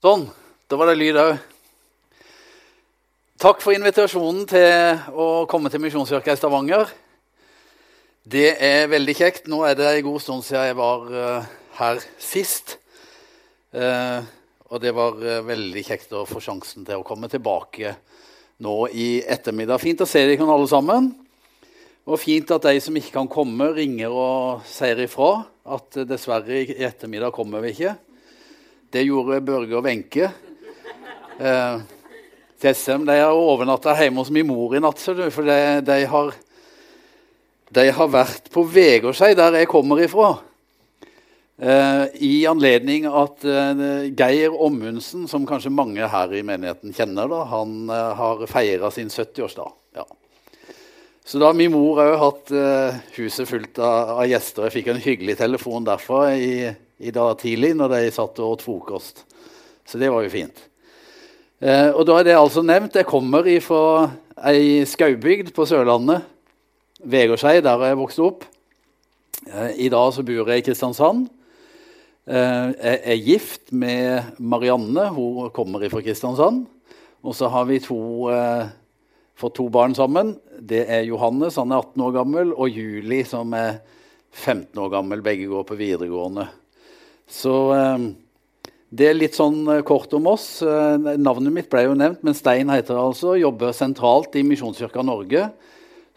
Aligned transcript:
Sånn. 0.00 0.22
Da 0.64 0.78
var 0.80 0.88
det 0.88 0.94
lyd 0.96 1.16
òg. 1.20 1.34
Takk 3.36 3.58
for 3.60 3.76
invitasjonen 3.76 4.46
til 4.48 5.02
å 5.12 5.26
komme 5.44 5.68
til 5.68 5.82
Misjonskirka 5.84 6.32
i 6.32 6.40
Stavanger. 6.40 6.88
Det 8.24 8.54
er 8.64 8.88
veldig 8.88 9.16
kjekt. 9.18 9.50
Nå 9.52 9.60
er 9.68 9.76
det 9.76 9.90
en 9.90 10.06
god 10.08 10.24
stund 10.24 10.46
siden 10.46 10.70
jeg 10.70 10.80
var 10.80 11.04
uh, 11.12 11.52
her 11.82 12.00
sist. 12.16 12.78
Uh, 13.76 14.24
og 14.72 14.80
det 14.80 14.96
var 14.96 15.20
uh, 15.20 15.44
veldig 15.44 15.84
kjekt 15.84 16.16
å 16.16 16.24
få 16.24 16.40
sjansen 16.48 16.88
til 16.88 17.04
å 17.04 17.04
komme 17.04 17.28
tilbake 17.28 17.92
nå 18.64 18.80
i 18.96 19.10
ettermiddag. 19.20 19.84
Fint 19.84 20.00
å 20.00 20.08
se 20.08 20.24
dere 20.24 20.48
alle 20.48 20.72
sammen. 20.72 21.12
Og 22.08 22.24
fint 22.24 22.56
at 22.56 22.72
de 22.72 22.80
som 22.80 22.96
ikke 22.96 23.18
kan 23.20 23.28
komme, 23.28 23.68
ringer 23.76 24.16
og 24.16 24.64
sier 24.64 25.04
ifra 25.04 25.42
at 25.76 26.06
dessverre 26.08 26.64
i 26.64 26.86
ettermiddag 26.88 27.36
kommer 27.36 27.60
vi 27.68 27.76
ikke. 27.76 28.00
Det 28.90 29.04
gjorde 29.06 29.40
Børge 29.46 29.76
og 29.78 29.84
Wenche. 29.86 30.32
Eh, 31.38 31.82
Tessem 32.60 33.06
de 33.06 33.14
har 33.16 33.32
overnatta 33.32 33.94
hjemme 33.96 34.20
hos 34.20 34.32
min 34.34 34.48
mor 34.48 34.74
i 34.76 34.80
natt, 34.82 34.98
for 35.00 35.46
de, 35.46 35.58
de, 35.86 35.98
har, 36.10 36.32
de 37.78 37.84
har 37.96 38.10
vært 38.12 38.50
på 38.52 38.64
Vegårshei, 38.66 39.32
der 39.38 39.60
jeg 39.60 39.70
kommer 39.70 40.02
ifra. 40.02 40.34
Eh, 41.60 42.02
I 42.26 42.32
anledning 42.50 43.06
at 43.06 43.46
eh, 43.46 44.10
Geir 44.10 44.58
Ommundsen, 44.58 45.28
som 45.30 45.46
kanskje 45.48 45.72
mange 45.72 46.10
her 46.10 46.34
i 46.34 46.42
menigheten 46.44 46.92
kjenner, 46.96 47.30
da, 47.30 47.46
han 47.54 47.88
eh, 47.94 48.12
har 48.18 48.44
feira 48.50 48.90
sin 48.92 49.08
70-årsdag. 49.08 49.72
Ja. 50.02 50.06
Så 51.24 51.38
da 51.38 51.52
har 51.52 51.56
min 51.56 51.72
mor 51.72 52.02
òg 52.02 52.18
hatt 52.26 52.54
eh, 52.58 53.00
huset 53.20 53.48
fullt 53.48 53.78
av, 53.78 54.16
av, 54.18 54.24
gjester. 54.28 54.66
Jeg 54.66 54.80
fikk 54.80 54.92
en 54.92 55.04
hyggelig 55.06 55.38
telefon 55.40 55.86
derfra 55.86 56.24
i 56.34 56.54
i 57.00 57.12
dag 57.14 57.38
tidlig 57.40 57.72
når 57.78 57.94
de 57.94 58.12
satt 58.14 58.38
og 58.42 58.56
åt 58.56 58.64
frokost. 58.66 59.24
Så 59.88 59.98
det 59.98 60.10
var 60.12 60.24
jo 60.24 60.32
fint. 60.32 60.66
Eh, 61.60 61.90
og 61.90 62.04
da 62.08 62.20
er 62.20 62.28
det 62.28 62.36
altså 62.38 62.62
nevnt. 62.64 62.96
Jeg 62.96 63.08
kommer 63.08 63.48
fra 63.64 63.82
ei 64.48 64.84
skaubygd 64.88 65.52
på 65.56 65.66
Sørlandet, 65.68 66.24
Vegårshei, 67.00 67.58
der 67.64 67.86
jeg 67.88 67.98
vokste 68.00 68.24
opp. 68.24 68.44
Eh, 69.48 69.86
I 69.86 69.92
dag 69.92 70.12
så 70.12 70.24
bor 70.26 70.52
jeg 70.52 70.62
i 70.62 70.66
Kristiansand. 70.68 71.28
Eh, 72.28 72.68
jeg 72.76 73.00
er 73.00 73.24
gift 73.24 73.72
med 73.72 74.36
Marianne. 74.38 75.08
Hun 75.16 75.50
kommer 75.56 75.88
fra 75.88 76.04
Kristiansand. 76.04 76.66
Og 77.24 77.36
så 77.36 77.48
har 77.52 77.66
vi 77.68 77.80
to, 77.80 78.28
eh, 78.30 78.68
fått 79.36 79.54
to 79.54 79.68
barn 79.68 79.94
sammen. 79.94 80.38
Det 80.60 80.86
er 80.88 81.08
Johannes, 81.08 81.56
han 81.56 81.72
er 81.72 81.80
18 81.80 82.02
år 82.02 82.12
gammel, 82.12 82.52
og 82.52 82.68
Juli, 82.68 83.24
som 83.24 83.52
er 83.54 83.80
15 84.32 84.78
år 84.78 84.90
gammel. 84.90 85.22
Begge 85.22 85.48
går 85.48 85.64
på 85.64 85.76
videregående. 85.76 86.48
Så 87.30 87.54
eh, 87.74 88.06
det 88.90 89.06
er 89.06 89.18
litt 89.18 89.38
sånn 89.38 89.62
eh, 89.70 89.84
kort 89.86 90.12
om 90.18 90.28
oss. 90.32 90.48
Eh, 90.66 91.14
navnet 91.20 91.54
mitt 91.54 91.70
ble 91.72 91.86
jo 91.86 91.96
nevnt, 91.98 92.24
men 92.26 92.36
Stein 92.36 92.72
heter 92.72 92.96
det 92.96 93.04
altså. 93.04 93.36
Jobber 93.38 93.76
sentralt 93.76 94.34
i 94.38 94.44
Misjonskirka 94.46 95.04
Norge 95.06 95.46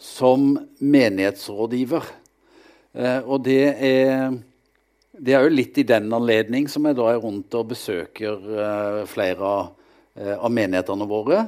som 0.02 0.56
menighetsrådgiver. 0.81 2.09
Og 3.23 3.38
det 3.45 3.61
er, 3.88 4.34
det 5.16 5.34
er 5.34 5.45
jo 5.45 5.53
litt 5.53 5.78
i 5.80 5.86
den 5.88 6.11
anledning 6.14 6.67
som 6.69 6.86
jeg 6.86 6.97
da 6.97 7.08
er 7.09 7.22
rundt 7.23 7.56
og 7.58 7.69
besøker 7.72 9.06
flere 9.09 9.53
av 10.36 10.52
menighetene 10.52 11.08
våre. 11.09 11.39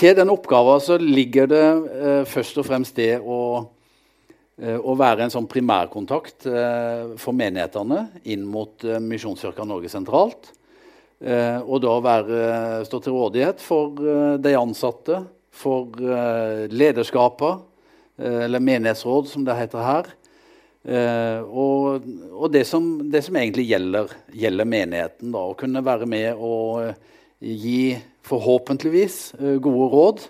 Til 0.00 0.16
den 0.16 0.32
oppgaven 0.32 0.82
så 0.82 0.96
ligger 1.02 1.50
det 1.50 1.66
først 2.30 2.58
og 2.62 2.66
fremst 2.70 2.96
det 2.98 3.18
å 3.20 3.38
å 4.58 4.94
være 4.98 5.22
en 5.22 5.30
sånn 5.32 5.46
primærkontakt 5.46 6.48
eh, 6.50 7.14
for 7.20 7.36
menighetene 7.36 8.08
inn 8.26 8.46
mot 8.48 8.82
eh, 8.82 8.98
Misjonskirka 8.98 9.66
Norge 9.66 9.90
sentralt. 9.92 10.54
Og 11.18 11.80
da 11.82 11.92
være, 11.98 12.40
stå 12.86 12.98
til 13.02 13.16
rådighet 13.16 13.58
for 13.58 13.96
de 14.38 14.52
ansatte, 14.54 15.16
for 15.50 15.96
lederskapet, 16.70 17.64
eller 18.22 18.62
menighetsråd, 18.62 19.26
som 19.26 19.42
det 19.42 19.56
heter 19.58 19.82
her. 19.82 20.12
Og, 21.42 22.06
og 22.38 22.52
det, 22.54 22.62
som, 22.70 22.86
det, 23.10 23.24
som, 23.26 23.34
egentlig 23.34 23.64
gjelder, 23.66 24.14
gjelder 24.30 24.70
menigheten. 24.70 25.32
Da, 25.34 25.42
å 25.42 25.58
kunne 25.58 25.82
være 25.82 26.06
med 26.06 26.38
og 26.38 26.86
gi 27.42 27.98
forhåpentligvis 28.30 29.18
gode 29.58 29.90
råd. 29.96 30.22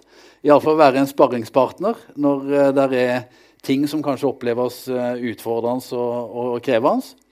Iallfall 0.48 0.80
være 0.80 1.02
en 1.02 1.12
sparringspartner 1.12 2.00
når 2.16 2.48
det 2.80 2.88
er 2.96 3.28
ting 3.68 3.84
som 3.88 4.02
kanskje 4.04 4.30
oppleves 4.30 4.86
eh, 4.88 5.24
utfordrende 5.30 5.98
og, 5.98 6.36
og 6.56 6.62
krevende. 6.64 7.26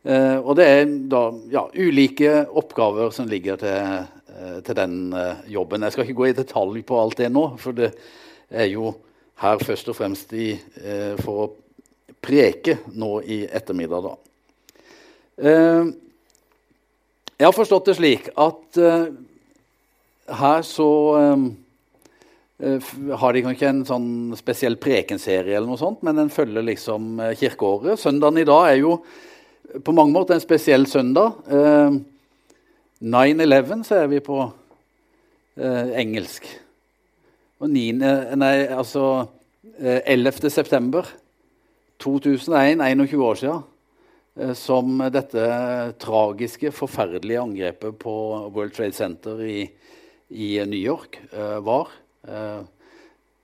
Uh, 0.00 0.40
og 0.40 0.54
det 0.56 0.64
er 0.64 0.86
da 1.12 1.26
ja, 1.52 1.66
ulike 1.76 2.46
oppgaver 2.56 3.10
som 3.12 3.26
ligger 3.28 3.58
til, 3.60 4.06
uh, 4.32 4.54
til 4.64 4.78
den 4.78 4.94
uh, 5.12 5.42
jobben. 5.44 5.84
Jeg 5.84 5.92
skal 5.92 6.06
ikke 6.06 6.16
gå 6.22 6.28
i 6.30 6.36
detalj 6.38 6.80
på 6.88 6.96
alt 6.96 7.18
det 7.20 7.28
nå, 7.28 7.42
for 7.60 7.76
det 7.76 7.90
er 8.48 8.70
jo 8.72 8.94
her 9.44 9.60
først 9.60 9.90
og 9.92 9.98
fremst 9.98 10.32
i, 10.36 10.54
for 11.20 11.42
å 11.44 11.50
preke 12.20 12.78
nå 12.92 13.20
i 13.24 13.38
ettermiddag. 13.48 14.04
da. 14.04 14.12
Jeg 17.40 17.46
har 17.46 17.56
forstått 17.56 17.88
det 17.88 17.94
slik 17.96 18.28
at 18.36 18.80
her 20.42 20.66
så 20.68 20.90
Uh, 21.16 21.38
har 22.60 23.32
de 23.32 23.40
ikke 23.40 23.68
en 23.70 23.84
sånn 23.88 24.08
spesiell 24.36 24.76
prekenserie, 24.80 25.56
eller 25.56 25.68
noe 25.70 25.80
sånt, 25.80 26.02
men 26.04 26.18
den 26.18 26.32
følger 26.32 26.64
liksom 26.66 27.14
uh, 27.22 27.32
kirkeåret. 27.38 28.00
Søndagen 28.00 28.40
i 28.42 28.48
dag 28.48 28.68
er 28.68 28.80
jo 28.82 28.96
på 29.86 29.94
mange 29.96 30.12
måter 30.12 30.36
en 30.36 30.42
spesiell 30.44 30.84
søndag. 30.90 31.38
Uh, 31.48 32.00
9-11 33.00 33.86
så 33.88 34.02
er 34.02 34.10
vi 34.12 34.24
på 34.24 34.42
engelsk. 35.60 36.44
Og 37.60 37.68
9, 37.68 37.80
nei, 38.38 38.52
altså 38.72 39.26
11. 39.80 40.46
september 40.52 41.08
2001, 42.00 42.80
21 42.80 43.24
år 43.24 43.40
siden, 43.40 44.54
som 44.56 45.02
dette 45.12 45.42
tragiske, 46.00 46.72
forferdelige 46.72 47.42
angrepet 47.42 47.98
på 48.00 48.14
World 48.54 48.76
Trade 48.76 48.96
Center 48.96 49.42
i, 49.44 49.66
i 50.30 50.52
New 50.64 50.80
York 50.80 51.20
var. 51.66 51.92
Eh, 52.28 52.60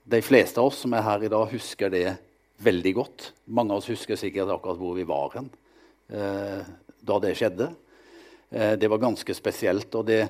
de 0.04 0.22
fleste 0.22 0.60
av 0.60 0.70
oss 0.70 0.82
som 0.84 0.94
er 0.94 1.04
her 1.06 1.25
i 1.26 1.31
dag, 1.32 1.48
husker 1.50 1.91
det 1.92 2.06
veldig 2.62 2.92
godt. 2.97 3.31
Mange 3.48 3.75
av 3.75 3.82
oss 3.82 3.91
husker 3.91 4.19
sikkert 4.20 4.53
akkurat 4.53 4.78
hvor 4.81 4.97
vi 4.97 5.06
var 5.09 5.34
hen 5.37 5.48
eh, 6.12 6.66
da 7.06 7.20
det 7.22 7.34
skjedde. 7.38 7.70
Eh, 8.50 8.75
det 8.81 8.91
var 8.92 9.03
ganske 9.03 9.36
spesielt, 9.36 9.94
og 9.94 10.10
det 10.10 10.26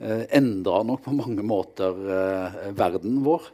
endra 0.00 0.78
nok 0.86 1.02
på 1.04 1.12
mange 1.12 1.42
måter 1.44 1.92
verden 2.72 3.18
vår. 3.20 3.50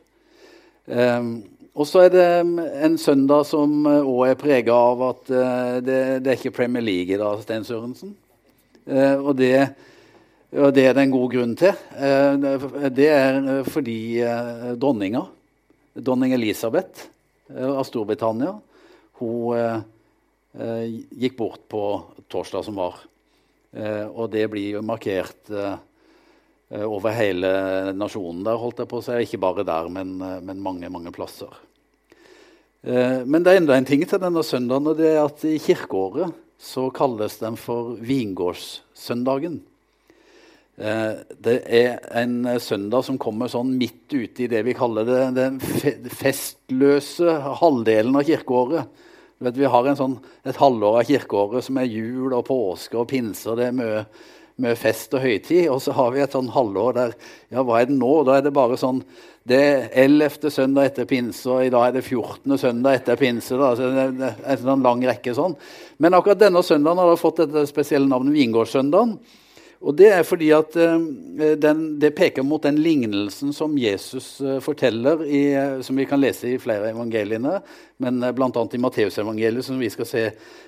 Og 0.86 1.88
så 1.90 2.04
er 2.04 2.12
det 2.14 2.26
mm, 2.46 2.60
en 2.86 2.94
søndag 3.02 3.48
som 3.48 3.72
òg 3.82 4.20
er 4.28 4.38
prega 4.38 4.76
av 4.92 5.02
at 5.08 5.32
det, 5.82 5.96
det, 6.22 6.28
er 6.30 6.38
ikke 6.38 6.54
Premier 6.60 6.86
League 6.86 7.10
i 7.10 7.18
dag, 7.18 7.42
Sten 7.42 7.66
Sørensen. 7.66 8.14
Og 8.86 9.32
det 9.40 9.50
og 10.54 10.70
det 10.74 10.84
er 10.86 10.94
det 10.94 11.02
en 11.02 11.14
god 11.14 11.32
grunn 11.32 11.54
til. 11.58 11.74
Eh, 11.98 12.90
det 12.94 13.08
er 13.10 13.38
eh, 13.40 13.66
fordi 13.66 13.98
eh, 14.22 14.70
dronninga, 14.78 15.24
dronning 15.96 16.36
Elisabeth 16.36 17.08
av 17.46 17.84
Storbritannia, 17.86 18.56
hun 19.20 19.84
gikk 21.14 21.36
bort 21.38 21.60
på 21.70 21.82
torsdag 22.26 22.64
som 22.66 22.80
var. 22.80 22.96
Og 24.18 24.26
det 24.32 24.42
blir 24.50 24.74
jo 24.74 24.82
markert 24.82 25.46
over 26.74 27.14
hele 27.14 27.52
nasjonen 27.94 28.42
der, 28.42 28.58
holdt 28.58 28.82
jeg 28.82 28.90
på 28.90 28.98
å 28.98 29.04
si. 29.06 29.20
Ikke 29.22 29.40
bare 29.44 29.64
der, 29.68 29.86
men, 29.94 30.16
men 30.18 30.64
mange, 30.64 30.90
mange 30.90 31.14
plasser. 31.14 31.54
Men 32.82 33.46
det 33.46 33.54
er 33.54 33.62
enda 33.62 33.78
en 33.78 33.86
ting 33.86 34.02
til 34.02 34.20
denne 34.26 34.42
søndagen, 34.44 34.90
og 34.90 34.98
det 34.98 35.12
er 35.14 35.22
at 35.22 35.46
i 35.46 35.54
kirkeåret 35.62 36.34
så 36.58 36.88
kalles 36.90 37.38
den 37.44 37.54
for 37.62 37.94
vingårdssøndagen. 38.02 39.62
Eh, 40.76 41.12
det 41.40 41.56
er 41.72 42.02
en 42.20 42.42
eh, 42.44 42.60
søndag 42.60 43.06
som 43.06 43.16
kommer 43.16 43.48
sånn 43.48 43.70
midt 43.80 44.12
ute 44.12 44.44
i 44.44 44.48
det 44.50 44.60
vi 44.66 44.74
kaller 44.76 45.06
det, 45.08 45.20
den 45.38 45.56
festløse 46.12 47.38
halvdelen 47.62 48.18
av 48.18 48.26
kirkeåret. 48.28 49.04
Vet, 49.40 49.56
vi 49.56 49.68
har 49.68 49.88
sånn, 49.96 50.18
et 50.44 50.58
halvår 50.60 50.98
av 51.00 51.08
kirkeåret 51.08 51.64
som 51.64 51.80
er 51.80 51.88
jul 51.88 52.34
og 52.36 52.44
påske 52.48 52.96
og 53.00 53.08
pinse. 53.08 53.48
og 53.48 53.56
det 53.56 53.70
er 53.70 53.76
mye, 53.76 54.02
mye 54.64 54.76
fest 54.76 55.16
og 55.16 55.24
høytid. 55.24 55.70
Og 55.72 55.80
så 55.84 55.96
har 55.96 56.12
vi 56.12 56.20
et 56.24 56.36
sånn 56.36 56.52
halvår 56.52 56.96
der 56.96 57.16
ja, 57.52 57.64
hva 57.64 57.80
er 57.80 57.88
det 57.88 57.96
nå? 57.96 58.12
Da 58.28 58.36
er 58.36 58.44
det 58.44 58.54
bare 58.56 58.76
sånn 58.80 59.00
Det 59.46 59.62
er 59.62 59.88
11. 60.02 60.50
søndag 60.50 60.90
etter 60.90 61.08
pinse, 61.08 61.44
og 61.46 61.64
i 61.64 61.70
dag 61.70 61.86
er 61.86 61.92
det 61.96 62.04
14. 62.04 62.56
søndag 62.58 63.00
etter 63.00 63.16
pinse. 63.16 63.56
Da. 63.56 63.72
Så 63.78 63.88
det 63.94 64.06
er 64.28 64.38
en 64.52 64.62
sånn 64.64 64.84
lang 64.84 65.04
rekke 65.08 65.36
sånn. 65.36 65.56
Men 66.02 66.18
akkurat 66.18 66.40
denne 66.40 66.64
søndagen 66.66 67.00
har 67.00 67.12
det 67.12 67.20
fått 67.22 67.44
dette 67.44 67.64
spesielle 67.70 68.10
navnet 68.10 68.36
Vingårdssøndagen. 68.36 69.16
Og 69.80 69.96
Det 69.96 70.08
er 70.08 70.22
fordi 70.24 70.50
at 70.56 70.76
uh, 70.80 71.00
den, 71.60 71.80
det 72.00 72.14
peker 72.16 72.44
mot 72.46 72.62
den 72.64 72.78
lignelsen 72.80 73.52
som 73.52 73.76
Jesus 73.76 74.40
uh, 74.40 74.56
forteller, 74.64 75.24
i, 75.24 75.42
uh, 75.52 75.82
som 75.84 75.98
vi 75.98 76.06
kan 76.08 76.20
lese 76.22 76.54
i 76.54 76.60
flere 76.60 76.90
evangeliene, 76.94 77.58
men 78.00 78.24
bl.a. 78.36 78.48
i 78.48 78.80
Matteusevangeliet, 78.80 79.66
som 79.66 79.80
vi 79.80 79.90
skal 79.92 80.08
se 80.08 80.24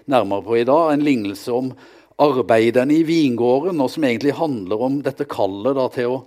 nærmere 0.06 0.44
på 0.44 0.58
i 0.60 0.66
dag. 0.68 0.92
En 0.92 1.06
lignelse 1.06 1.54
om 1.56 1.72
arbeiderne 2.18 2.98
i 2.98 3.06
vingården, 3.06 3.80
og 3.80 3.90
som 3.90 4.04
egentlig 4.04 4.36
handler 4.36 4.84
om 4.84 5.00
dette 5.06 5.28
kallet 5.30 5.78
da, 5.78 5.88
til 5.94 6.12
å, 6.12 6.22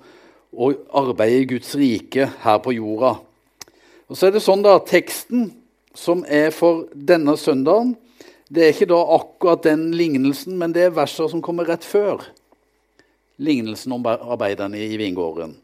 å, 0.51 0.73
arbeide 1.03 1.43
i 1.43 1.49
Guds 1.53 1.75
rike 1.77 2.31
her 2.41 2.61
på 2.63 2.73
jorda. 2.79 3.17
Og 4.09 4.17
så 4.17 4.27
er 4.27 4.35
det 4.35 4.43
sånn 4.43 4.63
da, 4.65 4.79
Teksten 4.83 5.51
som 5.95 6.23
er 6.25 6.49
for 6.55 6.87
denne 6.95 7.35
søndagen, 7.37 7.95
det 8.51 8.63
er 8.65 8.73
ikke 8.73 8.89
da 8.91 8.99
akkurat 9.15 9.63
den 9.63 9.91
lignelsen, 9.95 10.57
men 10.59 10.73
det 10.75 10.87
er 10.87 10.95
verser 10.95 11.29
som 11.31 11.43
kommer 11.43 11.69
rett 11.69 11.85
før 11.87 12.25
lignelsen 13.41 13.95
om 13.95 14.05
arbeiderne 14.05 14.79
i 14.79 14.97
vingården. 14.99 15.55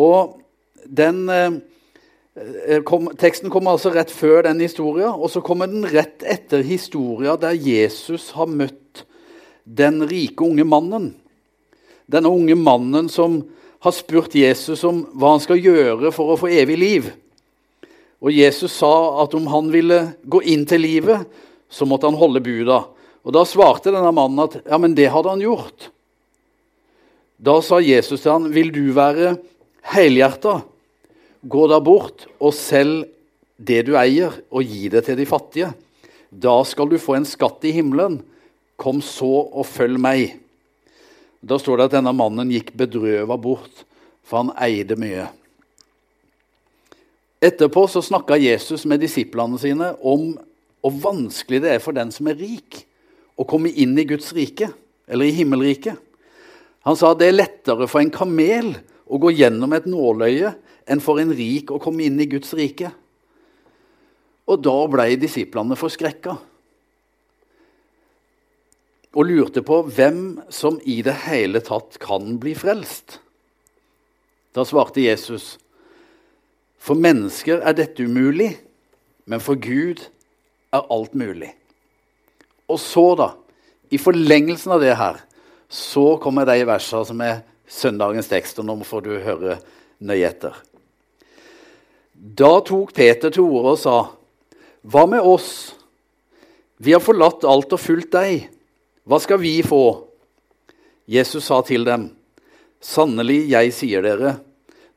Og 0.00 0.40
den, 0.84 1.28
eh, 1.28 2.82
kom, 2.84 3.10
Teksten 3.16 3.50
kommer 3.50 3.74
altså 3.74 3.92
rett 3.94 4.10
før 4.10 4.42
den 4.48 4.60
historien, 4.60 5.12
og 5.12 5.30
så 5.30 5.40
kommer 5.40 5.66
den 5.66 5.84
rett 5.84 6.22
etter 6.22 6.62
historien 6.62 7.40
der 7.40 7.56
Jesus 7.56 8.30
har 8.36 8.46
møtt 8.46 9.04
den 9.64 10.02
rike 10.08 10.44
unge 10.44 10.64
mannen. 10.64 11.14
Denne 12.10 12.28
unge 12.28 12.54
mannen 12.54 13.08
som 13.08 13.42
har 13.80 13.92
spurt 13.92 14.34
Jesus 14.34 14.84
om 14.84 15.04
hva 15.14 15.36
han 15.36 15.42
skal 15.42 15.60
gjøre 15.60 16.12
for 16.12 16.32
å 16.32 16.38
få 16.40 16.50
evig 16.52 16.78
liv. 16.78 17.12
Og 18.20 18.32
Jesus 18.34 18.74
sa 18.76 19.22
at 19.22 19.34
om 19.34 19.46
han 19.48 19.70
ville 19.72 20.00
gå 20.28 20.42
inn 20.52 20.66
til 20.68 20.84
livet, 20.84 21.24
så 21.70 21.86
måtte 21.88 22.10
han 22.10 22.18
holde 22.18 22.42
buda. 22.44 22.82
Og 23.24 23.32
Da 23.32 23.44
svarte 23.44 23.92
denne 23.92 24.12
mannen 24.12 24.42
at 24.42 24.58
ja, 24.66 24.76
men 24.80 24.94
det 24.96 25.08
hadde 25.12 25.32
han 25.32 25.44
gjort. 25.44 25.90
Da 27.40 27.56
sa 27.64 27.80
Jesus 27.80 28.20
til 28.20 28.32
han, 28.32 28.50
'Vil 28.52 28.68
du 28.72 28.92
være 28.92 29.38
helhjerta, 29.94 30.60
gå 31.48 31.62
da 31.68 31.78
bort 31.80 32.26
og 32.38 32.52
selg 32.52 33.08
det 33.56 33.86
du 33.86 33.96
eier, 33.96 34.34
og 34.52 34.64
gi 34.64 34.88
det 34.88 35.04
til 35.04 35.16
de 35.16 35.26
fattige.' 35.26 35.72
'Da 36.30 36.64
skal 36.64 36.88
du 36.88 36.98
få 36.98 37.16
en 37.16 37.24
skatt 37.24 37.64
i 37.64 37.72
himmelen. 37.72 38.20
Kom 38.76 39.00
så 39.00 39.48
og 39.52 39.66
følg 39.66 39.98
meg.' 39.98 40.36
Da 41.40 41.56
står 41.56 41.76
det 41.76 41.84
at 41.84 41.96
denne 41.96 42.12
mannen 42.12 42.52
gikk 42.52 42.76
bedrøva 42.76 43.40
bort, 43.40 43.84
for 44.22 44.44
han 44.44 44.52
eide 44.60 44.96
mye. 45.00 45.30
Etterpå 47.40 47.86
så 47.88 48.02
snakka 48.04 48.36
Jesus 48.36 48.84
med 48.84 49.00
disiplene 49.00 49.58
sine 49.58 49.94
om 50.04 50.36
hvor 50.80 50.92
vanskelig 50.92 51.62
det 51.62 51.70
er 51.72 51.80
for 51.80 51.96
den 51.96 52.12
som 52.12 52.28
er 52.28 52.36
rik, 52.36 52.84
å 53.40 53.48
komme 53.48 53.72
inn 53.72 53.96
i 53.96 54.04
Guds 54.04 54.34
rike, 54.36 54.68
eller 55.08 55.24
i 55.24 55.32
himmelriket. 55.32 55.96
Han 56.88 56.96
sa 56.96 57.12
det 57.14 57.28
er 57.28 57.36
lettere 57.36 57.88
for 57.90 58.00
en 58.00 58.12
kamel 58.12 58.72
å 59.10 59.18
gå 59.20 59.32
gjennom 59.36 59.72
et 59.76 59.88
nåløye 59.90 60.54
enn 60.90 61.02
for 61.04 61.20
en 61.20 61.32
rik 61.36 61.70
å 61.72 61.80
komme 61.82 62.06
inn 62.06 62.20
i 62.22 62.28
Guds 62.30 62.54
rike. 62.56 62.92
Og 64.50 64.62
da 64.64 64.76
ble 64.90 65.12
disiplene 65.20 65.78
forskrekka 65.78 66.36
og 69.10 69.26
lurte 69.26 69.62
på 69.66 69.80
hvem 69.90 70.38
som 70.54 70.78
i 70.86 71.00
det 71.02 71.16
hele 71.26 71.62
tatt 71.66 71.98
kan 72.02 72.36
bli 72.42 72.54
frelst. 72.58 73.18
Da 74.54 74.62
svarte 74.66 75.02
Jesus, 75.02 75.56
for 76.78 76.98
mennesker 76.98 77.62
er 77.66 77.74
dette 77.76 78.06
umulig, 78.06 78.52
men 79.26 79.42
for 79.42 79.58
Gud 79.58 80.06
er 80.74 80.86
alt 80.90 81.14
mulig. 81.18 81.50
Og 82.70 82.78
så, 82.78 83.04
da, 83.18 83.32
i 83.90 83.98
forlengelsen 83.98 84.74
av 84.74 84.82
det 84.82 84.94
her, 84.98 85.18
så 85.70 86.16
kommer 86.18 86.48
de 86.48 86.64
versene 86.66 87.06
som 87.06 87.20
er 87.22 87.44
søndagens 87.70 88.28
tekst, 88.28 88.58
og 88.58 88.66
nå 88.66 88.74
får 88.86 89.04
du 89.06 89.12
høre 89.22 89.60
nøye 90.02 90.26
etter. 90.26 90.56
Da 92.12 92.58
tok 92.66 92.92
Peter 92.96 93.30
til 93.30 93.46
orde 93.46 93.76
og 93.76 93.78
sa, 93.78 94.10
'Hva 94.82 95.06
med 95.06 95.20
oss? 95.20 95.74
Vi 96.78 96.92
har 96.92 97.00
forlatt 97.00 97.44
alt 97.44 97.72
og 97.72 97.80
fulgt 97.80 98.12
deg. 98.12 98.48
Hva 99.06 99.20
skal 99.20 99.38
vi 99.38 99.62
få?' 99.62 100.06
Jesus 101.06 101.44
sa 101.44 101.62
til 101.62 101.84
dem, 101.84 102.10
'Sannelig, 102.80 103.48
jeg 103.50 103.72
sier 103.72 104.02
dere, 104.02 104.40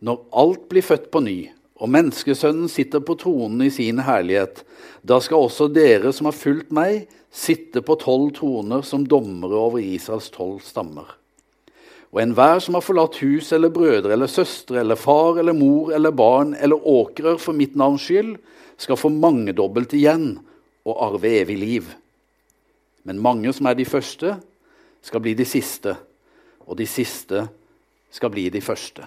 når 0.02 0.26
alt 0.34 0.70
blir 0.70 0.82
født 0.82 1.12
på 1.12 1.20
ny' 1.20 1.52
og 1.84 1.90
menneskesønnen 1.90 2.70
sitter 2.72 3.02
på 3.04 3.16
tronen 3.20 3.66
i 3.66 3.72
sin 3.74 4.00
herlighet, 4.00 4.64
da 5.04 5.20
skal 5.20 5.44
også 5.44 5.68
dere 5.74 6.14
som 6.16 6.30
har 6.30 6.38
fulgt 6.38 6.72
meg, 6.72 7.10
sitte 7.34 7.82
på 7.82 7.98
tolv 7.98 8.32
troner 8.38 8.84
som 8.86 9.08
dommere 9.10 9.58
over 9.58 9.82
Israels 9.82 10.30
tolv 10.34 10.62
stammer. 10.62 11.08
Og 12.14 12.22
enhver 12.22 12.60
som 12.62 12.78
har 12.78 12.86
forlatt 12.86 13.18
hus 13.24 13.50
eller 13.56 13.74
brødre 13.74 14.14
eller 14.14 14.30
søstre 14.30 14.84
eller 14.84 15.00
far 15.00 15.40
eller 15.42 15.58
mor 15.58 15.90
eller 15.98 16.14
barn 16.14 16.54
eller 16.54 16.88
åkrer 16.88 17.40
for 17.42 17.58
mitt 17.58 17.74
navns 17.76 18.06
skyld, 18.06 18.36
skal 18.78 19.00
få 19.00 19.10
mangedobbelt 19.10 19.96
igjen 19.98 20.36
og 20.86 21.00
arve 21.08 21.32
evig 21.40 21.58
liv. 21.58 21.90
Men 23.04 23.22
mange 23.22 23.52
som 23.54 23.66
er 23.70 23.80
de 23.80 23.86
første, 23.88 24.38
skal 25.04 25.20
bli 25.20 25.34
de 25.36 25.44
siste, 25.44 25.98
og 26.64 26.78
de 26.80 26.86
siste 26.88 27.42
skal 28.14 28.32
bli 28.32 28.46
de 28.54 28.62
første. 28.64 29.04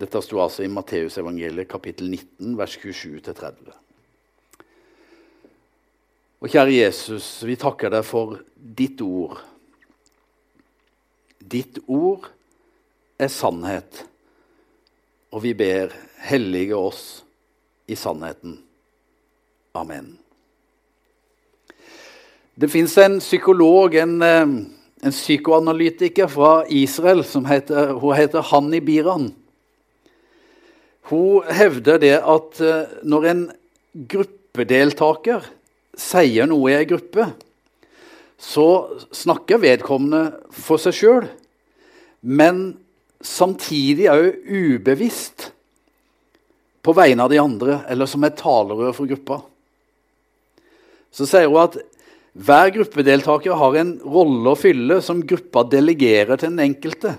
Dette 0.00 0.22
sto 0.24 0.40
altså 0.40 0.64
i 0.64 0.70
Matteusevangeliet 0.72 1.68
kapittel 1.68 2.08
19, 2.08 2.54
vers 2.56 2.78
27-30. 2.80 3.74
Og 6.40 6.48
kjære 6.48 6.72
Jesus, 6.72 7.42
vi 7.44 7.52
takker 7.60 7.92
deg 7.92 8.04
for 8.08 8.38
ditt 8.56 9.02
ord. 9.04 9.42
Ditt 11.36 11.82
ord 11.84 12.30
er 13.20 13.28
sannhet, 13.28 14.06
og 15.28 15.44
vi 15.44 15.52
ber 15.52 15.92
hellige 16.24 16.78
oss 16.78 17.02
i 17.90 17.98
sannheten. 17.98 18.56
Amen. 19.76 20.14
Det 22.56 22.72
fins 22.72 22.96
en 23.04 23.20
psykolog, 23.20 23.94
en, 24.00 24.16
eh, 24.24 24.40
en, 25.04 25.12
psykoanalytiker 25.12 26.26
fra 26.26 26.64
Israel, 26.68 27.20
som 27.24 27.44
heter, 27.44 27.92
hun 28.00 28.16
heter 28.16 28.48
Hanni 28.48 28.80
Biran. 28.80 29.34
Hun 31.12 31.44
hevder 31.52 32.00
det 32.00 32.16
at 32.16 32.60
eh, 32.64 33.00
når 33.04 33.30
en 33.30 33.48
gruppedeltaker 34.08 35.59
sier 35.98 36.48
noe 36.50 36.70
i 36.70 36.76
ei 36.78 36.88
gruppe, 36.88 37.26
så 38.40 38.66
snakker 39.12 39.60
vedkommende 39.60 40.40
for 40.54 40.80
seg 40.80 40.96
sjøl, 40.96 41.26
men 42.20 42.62
samtidig 43.20 44.08
òg 44.12 44.48
ubevisst 44.48 45.50
på 46.80 46.94
vegne 46.96 47.26
av 47.26 47.32
de 47.32 47.40
andre, 47.40 47.82
eller 47.92 48.08
som 48.08 48.24
et 48.24 48.38
talerør 48.40 48.94
for 48.96 49.10
gruppa. 49.10 49.42
Så 51.12 51.26
sier 51.28 51.50
hun 51.50 51.60
at 51.66 51.76
hver 52.30 52.70
gruppedeltaker 52.72 53.58
har 53.58 53.76
en 53.80 53.96
rolle 54.06 54.52
å 54.52 54.58
fylle 54.58 55.00
som 55.04 55.24
gruppa 55.26 55.64
delegerer 55.68 56.38
til 56.38 56.52
den 56.52 56.62
enkelte. 56.70 57.16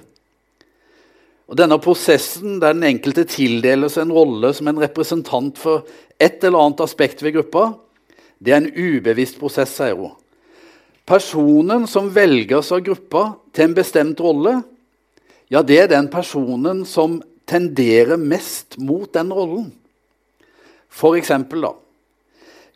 Og 1.51 1.57
Denne 1.59 1.77
prosessen 1.83 2.61
der 2.61 2.77
den 2.77 2.87
enkelte 2.87 3.25
tildeles 3.27 3.97
en 3.99 4.13
rolle 4.15 4.53
som 4.55 4.69
en 4.71 4.79
representant 4.79 5.57
for 5.59 5.83
et 6.15 6.39
eller 6.47 6.63
annet 6.63 6.83
aspekt 6.85 7.21
ved 7.25 7.35
gruppa, 7.35 7.73
det 8.41 8.53
er 8.53 8.63
en 8.63 8.71
ubevisst 8.73 9.37
prosess, 9.39 9.75
sier 9.77 9.97
hun. 9.97 10.15
Personen 11.05 11.85
som 11.89 12.09
velges 12.13 12.71
av 12.73 12.81
gruppa 12.85 13.23
til 13.53 13.67
en 13.67 13.75
bestemt 13.77 14.21
rolle, 14.23 14.61
ja, 15.51 15.61
det 15.61 15.77
er 15.77 15.91
den 15.91 16.07
personen 16.09 16.85
som 16.87 17.19
tenderer 17.49 18.17
mest 18.17 18.77
mot 18.79 19.11
den 19.13 19.33
rollen. 19.35 19.69
For 20.91 21.17
eksempel, 21.19 21.67
da. 21.67 21.73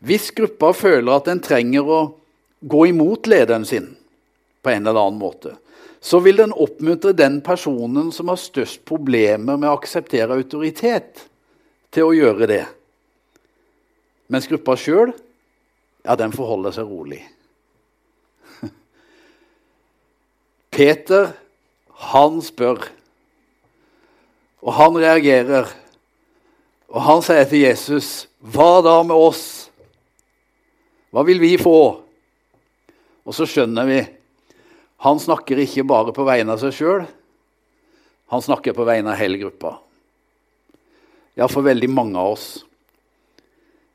Hvis 0.06 0.28
gruppa 0.36 0.74
føler 0.76 1.16
at 1.16 1.30
den 1.30 1.40
trenger 1.44 1.88
å 1.88 2.00
gå 2.60 2.86
imot 2.92 3.28
lederen 3.30 3.64
sin 3.66 3.94
på 4.62 4.74
en 4.74 4.84
eller 4.84 5.00
annen 5.08 5.20
måte, 5.20 5.56
så 6.00 6.20
vil 6.22 6.38
den 6.38 6.52
oppmuntre 6.52 7.14
den 7.16 7.40
personen 7.42 8.12
som 8.14 8.28
har 8.30 8.38
størst 8.38 8.84
problemer 8.86 9.56
med 9.56 9.70
å 9.70 9.78
akseptere 9.78 10.36
autoritet, 10.36 11.24
til 11.90 12.10
å 12.10 12.14
gjøre 12.14 12.46
det. 12.50 12.64
Mens 14.28 14.48
gruppa 14.50 14.74
sjøl 14.76 15.14
ja, 16.06 16.14
den 16.16 16.34
forholder 16.34 16.74
seg 16.74 16.86
rolig. 16.88 17.20
Peter, 20.76 21.32
han 22.10 22.38
spør, 22.44 22.86
og 24.62 24.72
han 24.78 24.98
reagerer. 25.02 25.68
Og 26.86 27.02
han 27.02 27.22
sier 27.26 27.44
til 27.50 27.66
Jesus, 27.66 28.28
'Hva 28.38 28.82
da 28.86 29.02
med 29.02 29.16
oss? 29.18 29.70
Hva 31.10 31.26
vil 31.26 31.42
vi 31.42 31.56
få?' 31.58 32.02
Og 33.26 33.34
så 33.34 33.42
skjønner 33.42 33.88
vi 33.88 33.98
han 35.02 35.20
snakker 35.20 35.60
ikke 35.60 35.84
bare 35.84 36.12
på 36.16 36.24
vegne 36.24 36.54
av 36.54 36.62
seg 36.62 36.72
sjøl, 36.74 37.02
han 38.32 38.42
snakker 38.42 38.74
på 38.74 38.86
vegne 38.88 39.12
av 39.12 39.20
hele 39.20 39.38
gruppa. 39.38 39.76
Ja, 41.36 41.46
for 41.52 41.66
veldig 41.66 41.90
mange 41.92 42.18
av 42.18 42.32
oss. 42.32 42.46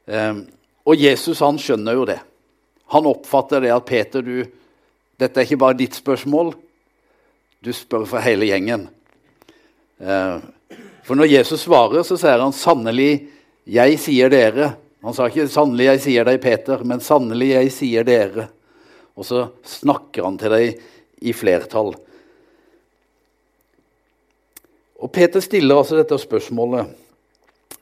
Um, 0.06 0.46
og 0.88 0.98
Jesus 0.98 1.42
han 1.44 1.60
skjønner 1.62 1.98
jo 1.98 2.08
det. 2.10 2.20
Han 2.92 3.08
oppfatter 3.08 3.64
det 3.64 3.72
at 3.74 3.88
Peter, 3.88 4.26
du, 4.26 4.44
dette 5.22 5.40
er 5.40 5.48
ikke 5.48 5.62
bare 5.62 5.78
ditt 5.80 5.96
spørsmål. 5.96 6.54
Du 7.62 7.70
spør 7.76 8.08
for 8.10 8.24
hele 8.26 8.50
gjengen. 8.50 8.88
Eh, 10.02 10.38
for 11.06 11.20
når 11.20 11.30
Jesus 11.32 11.68
svarer, 11.68 12.04
så 12.04 12.18
sier 12.20 12.42
han 12.42 12.56
sannelig, 12.56 13.28
jeg 13.70 14.00
sier 14.02 14.32
dere. 14.34 14.74
Han 15.02 15.14
sa 15.18 15.28
ikke 15.28 15.48
'sannelig, 15.50 15.86
jeg 15.86 16.02
sier 16.02 16.26
deg, 16.26 16.42
Peter', 16.42 16.84
men 16.84 17.00
'sannelig, 17.00 17.50
jeg 17.50 17.72
sier 17.72 18.04
dere'. 18.04 18.50
Og 19.18 19.26
så 19.26 19.50
snakker 19.66 20.24
han 20.24 20.38
til 20.38 20.50
deg 20.50 20.82
i 21.22 21.34
flertall. 21.34 21.96
Og 25.02 25.12
Peter 25.12 25.40
stiller 25.40 25.78
altså 25.78 25.98
dette 25.98 26.18
spørsmålet. 26.18 26.86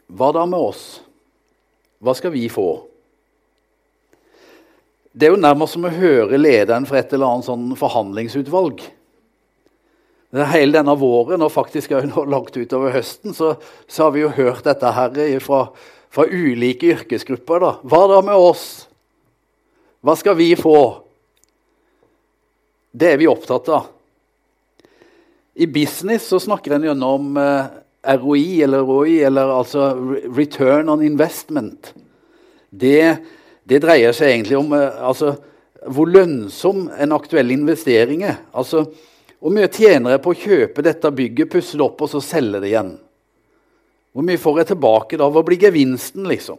Hva 0.08 0.32
da 0.32 0.46
med 0.46 0.60
oss? 0.60 1.02
Hva 2.00 2.16
skal 2.16 2.32
vi 2.32 2.48
få? 2.50 2.89
Det 5.12 5.26
er 5.26 5.34
jo 5.34 5.42
nærmest 5.42 5.76
som 5.76 5.88
å 5.88 5.94
høre 5.94 6.38
lederen 6.38 6.86
for 6.88 7.00
et 7.00 7.14
eller 7.16 7.32
annet 7.32 7.48
sånn 7.48 7.70
forhandlingsutvalg. 7.80 8.84
Hele 10.30 10.76
denne 10.76 10.94
våren 11.00 11.42
og 11.42 11.54
faktisk 11.56 11.96
også 11.98 12.26
langt 12.30 12.58
utover 12.58 12.94
høsten 12.94 13.34
så, 13.34 13.56
så, 13.88 14.04
har 14.04 14.14
vi 14.14 14.22
jo 14.22 14.34
hørt 14.36 14.68
dette 14.68 14.92
her 14.94 15.18
fra, 15.42 15.64
fra 16.14 16.28
ulike 16.30 16.92
yrkesgrupper. 16.94 17.64
Da. 17.66 17.72
Hva 17.82 18.04
da 18.12 18.20
med 18.28 18.38
oss? 18.38 18.68
Hva 20.06 20.14
skal 20.20 20.38
vi 20.38 20.52
få? 20.60 20.78
Det 22.94 23.16
er 23.16 23.20
vi 23.22 23.30
opptatt 23.30 23.74
av. 23.74 23.90
I 25.60 25.66
business 25.68 26.30
så 26.30 26.38
snakker 26.40 26.78
en 26.78 26.86
gjennom 26.88 27.34
eh, 27.42 27.66
ROI, 28.22 28.62
eller 28.64 28.86
ROI, 28.86 29.18
eller 29.28 29.50
altså 29.52 29.90
return 30.38 30.94
on 30.94 31.02
investment. 31.04 31.92
Det, 32.70 33.18
det 33.70 33.82
dreier 33.84 34.16
seg 34.16 34.34
egentlig 34.34 34.58
om 34.58 34.74
eh, 34.74 35.02
altså, 35.06 35.36
hvor 35.88 36.10
lønnsom 36.10 36.88
en 36.98 37.16
aktuell 37.16 37.54
investering 37.54 38.26
er. 38.28 38.42
Altså, 38.52 38.88
hvor 39.40 39.54
mye 39.56 39.70
tjener 39.72 40.16
jeg 40.16 40.24
på 40.24 40.34
å 40.34 40.40
kjøpe 40.40 40.84
dette 40.84 41.12
bygget, 41.16 41.52
pusse 41.52 41.78
det 41.78 41.86
opp 41.86 42.02
og 42.04 42.12
så 42.12 42.22
selge 42.24 42.60
det 42.64 42.74
igjen? 42.74 42.96
Hvor 44.12 44.26
mye 44.26 44.42
får 44.42 44.64
jeg 44.64 44.72
tilbake 44.72 45.20
da? 45.22 45.30
Hva 45.30 45.44
blir 45.46 45.62
gevinsten, 45.62 46.26
liksom? 46.28 46.58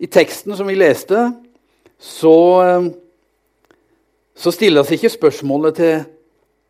I 0.00 0.08
teksten 0.10 0.56
som 0.56 0.68
vi 0.68 0.76
leste, 0.80 1.28
så, 2.00 2.36
eh, 2.64 2.90
så 4.34 4.52
stilles 4.52 4.90
ikke 4.96 5.12
spørsmålet 5.12 5.78
til 5.78 6.02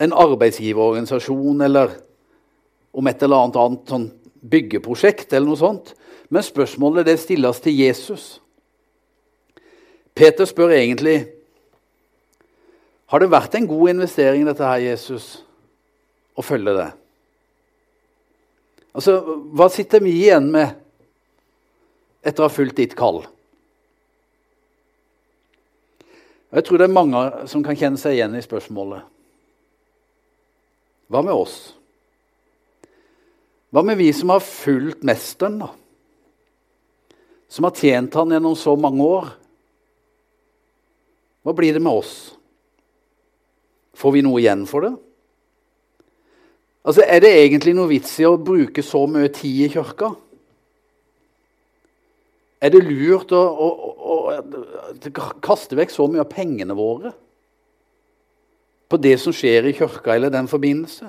en 0.00 0.14
arbeidsgiverorganisasjon 0.16 1.60
eller 1.66 1.96
om 2.92 3.06
et 3.06 3.22
eller 3.22 3.44
annet, 3.44 3.58
annet 3.60 3.92
sånn 3.92 4.08
byggeprosjekt 4.40 5.32
eller 5.32 5.50
noe 5.50 5.61
sånt. 5.61 5.92
Men 6.30 6.47
spørsmålet 6.47 7.09
det 7.09 7.18
stilles 7.20 7.61
til 7.61 7.76
Jesus. 7.76 8.25
Peter 10.14 10.49
spør 10.49 10.75
egentlig 10.76 11.18
har 13.11 13.18
det 13.18 13.32
vært 13.32 13.56
en 13.59 13.66
god 13.66 13.90
investering, 13.90 14.44
dette 14.47 14.62
her, 14.62 14.85
Jesus, 14.85 15.40
å 16.38 16.44
følge 16.47 16.76
det? 16.76 16.90
Altså, 18.94 19.16
Hva 19.50 19.66
sitter 19.70 20.02
vi 20.04 20.12
igjen 20.20 20.47
med 20.54 20.76
etter 22.23 22.44
å 22.44 22.47
ha 22.47 22.54
fulgt 22.54 22.78
ditt 22.78 22.94
kall? 22.99 23.25
Jeg 26.50 26.66
tror 26.66 26.78
det 26.78 26.87
er 26.87 26.94
mange 26.94 27.25
som 27.50 27.62
kan 27.66 27.78
kjenne 27.78 27.99
seg 27.99 28.16
igjen 28.16 28.35
i 28.38 28.42
spørsmålet. 28.42 29.02
Hva 31.11 31.23
med 31.26 31.35
oss? 31.35 31.59
Hva 33.70 33.84
med 33.86 34.00
vi 34.00 34.08
som 34.14 34.32
har 34.34 34.42
fulgt 34.42 35.04
Mesteren, 35.06 35.60
da? 35.62 35.70
Som 37.50 37.66
har 37.66 37.74
tjent 37.74 38.14
han 38.14 38.34
gjennom 38.34 38.56
så 38.58 38.74
mange 38.78 39.06
år? 39.06 39.30
Hva 41.46 41.54
blir 41.56 41.74
det 41.74 41.82
med 41.82 42.02
oss? 42.02 42.14
Får 43.96 44.14
vi 44.14 44.22
noe 44.24 44.40
igjen 44.42 44.66
for 44.70 44.86
det? 44.86 44.92
Altså, 46.86 47.04
Er 47.06 47.20
det 47.20 47.30
egentlig 47.36 47.74
noe 47.76 47.90
vits 47.90 48.12
i 48.20 48.26
å 48.26 48.38
bruke 48.40 48.82
så 48.82 49.04
mye 49.10 49.30
tid 49.34 49.66
i 49.66 49.70
kirka? 49.72 50.12
Er 52.60 52.72
det 52.74 52.82
lurt 52.84 53.32
å, 53.32 53.40
å, 53.40 53.68
å, 54.12 55.30
kaste 55.40 55.78
vekk 55.78 55.92
så 55.94 56.06
mye 56.10 56.24
av 56.24 56.28
pengene 56.32 56.76
våre 56.76 57.14
på 58.90 58.98
det 59.00 59.14
som 59.22 59.32
skjer 59.32 59.70
i 59.70 59.76
kirka 59.78 60.16
eller 60.16 60.32
den 60.34 60.48
forbindelse? 60.50 61.08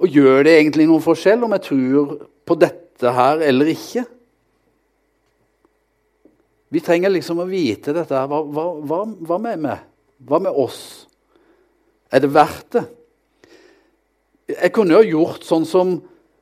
Og 0.00 0.08
gjør 0.08 0.46
det 0.46 0.56
egentlig 0.56 0.86
noen 0.88 1.04
forskjell 1.04 1.44
om 1.44 1.52
jeg 1.56 1.66
tror 1.66 2.14
på 2.48 2.56
dette 2.60 3.12
her 3.16 3.42
eller 3.44 3.68
ikke? 3.74 4.06
Vi 6.70 6.82
trenger 6.84 7.12
liksom 7.12 7.42
å 7.42 7.48
vite 7.50 7.92
dette. 7.92 8.14
her. 8.14 8.28
Hva, 8.30 8.40
hva, 8.46 8.66
hva, 8.78 9.02
hva 9.28 9.38
med 9.42 9.64
meg? 9.66 9.84
Hva 10.24 10.38
med 10.42 10.54
oss? 10.54 10.80
Er 12.10 12.22
det 12.22 12.30
verdt 12.32 12.76
det? 12.76 12.84
Jeg 14.50 14.72
kunne 14.74 14.98
jo 14.98 15.18
gjort 15.18 15.46
sånn 15.46 15.66
som 15.68 15.94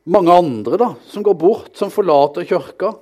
mange 0.08 0.32
andre, 0.32 0.78
da, 0.80 0.88
som 1.10 1.24
går 1.24 1.36
bort, 1.36 1.72
som 1.76 1.92
forlater 1.92 2.46
kirka. 2.48 2.94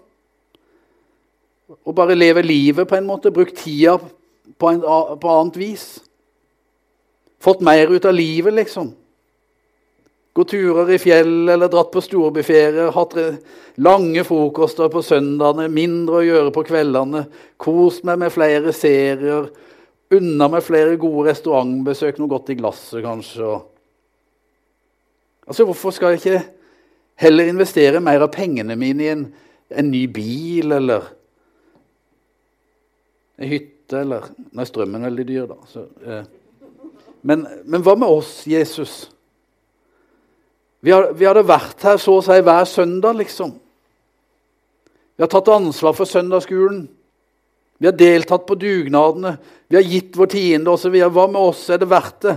Og 1.87 1.95
bare 1.95 2.17
lever 2.17 2.47
livet 2.47 2.89
på 2.89 2.97
en 2.99 3.07
måte, 3.07 3.35
brukt 3.35 3.59
tida 3.59 3.99
på, 3.99 4.71
en, 4.71 4.83
på 4.83 5.31
annet 5.31 5.59
vis. 5.61 5.87
Fått 7.43 7.63
mer 7.63 7.91
ut 7.91 8.07
av 8.07 8.15
livet, 8.17 8.55
liksom. 8.55 8.91
Gå 10.37 10.45
turer 10.45 10.91
i 10.93 10.99
fjell 11.01 11.49
eller 11.49 11.71
dratt 11.73 11.89
på 11.95 12.03
storbyferie. 12.05 12.91
Hatt 12.93 13.15
lange 13.81 14.25
frokoster 14.29 14.91
på 14.93 15.01
søndagene, 15.05 15.71
mindre 15.73 16.21
å 16.21 16.27
gjøre 16.27 16.53
på 16.53 16.67
kveldene. 16.69 17.25
Kost 17.61 18.05
meg 18.05 18.21
med 18.21 18.35
flere 18.35 18.75
serier 18.77 19.49
unna 20.15 20.49
meg 20.51 20.65
flere 20.65 20.97
gode 21.01 21.31
restaurantbesøk, 21.31 22.21
noe 22.21 22.31
godt 22.31 22.53
i 22.53 22.59
glasset 22.59 23.03
kanskje. 23.05 23.57
Altså, 25.47 25.67
Hvorfor 25.67 25.95
skal 25.95 26.15
jeg 26.15 26.23
ikke 26.23 26.43
heller 27.23 27.51
investere 27.51 28.03
mer 28.03 28.27
av 28.27 28.33
pengene 28.35 28.77
mine 28.79 29.05
i 29.05 29.13
en, 29.13 29.27
en 29.71 29.91
ny 29.91 30.07
bil 30.11 30.77
eller 30.79 31.13
en 33.39 33.51
hytte? 33.51 33.73
eller 34.03 34.25
Nei, 34.51 34.67
strømmen 34.67 35.05
er 35.05 35.13
veldig 35.13 35.27
dyr, 35.29 35.45
da. 35.51 35.59
Så, 35.71 35.85
eh. 36.03 36.25
men, 37.23 37.47
men, 37.65 37.85
hva 37.87 37.95
med 37.99 38.11
oss, 38.11 38.41
Jesus? 38.51 39.05
Vi, 40.87 40.93
har, 40.95 41.09
vi 41.19 41.27
hadde 41.27 41.43
vært 41.43 41.83
her 41.83 41.97
så 41.99 42.21
å 42.21 42.23
si 42.23 42.35
hver 42.47 42.67
søndag, 42.71 43.17
liksom. 43.19 43.57
Vi 45.19 45.25
har 45.25 45.31
tatt 45.33 45.49
ansvar 45.51 45.97
for 45.99 46.07
søndagsskolen. 46.07 46.85
Vi 47.83 47.89
har 47.89 47.97
deltatt 47.99 48.45
på 48.47 48.55
dugnadene, 48.55 49.33
vi 49.67 49.81
har 49.81 49.83
gitt 49.83 50.15
vår 50.15 50.31
tiende 50.31 50.71
osv. 50.71 50.95
Hva 50.95 51.25
med 51.27 51.41
oss? 51.41 51.65
Er 51.75 51.81
det 51.83 51.89
verdt 51.91 52.21
det? 52.23 52.37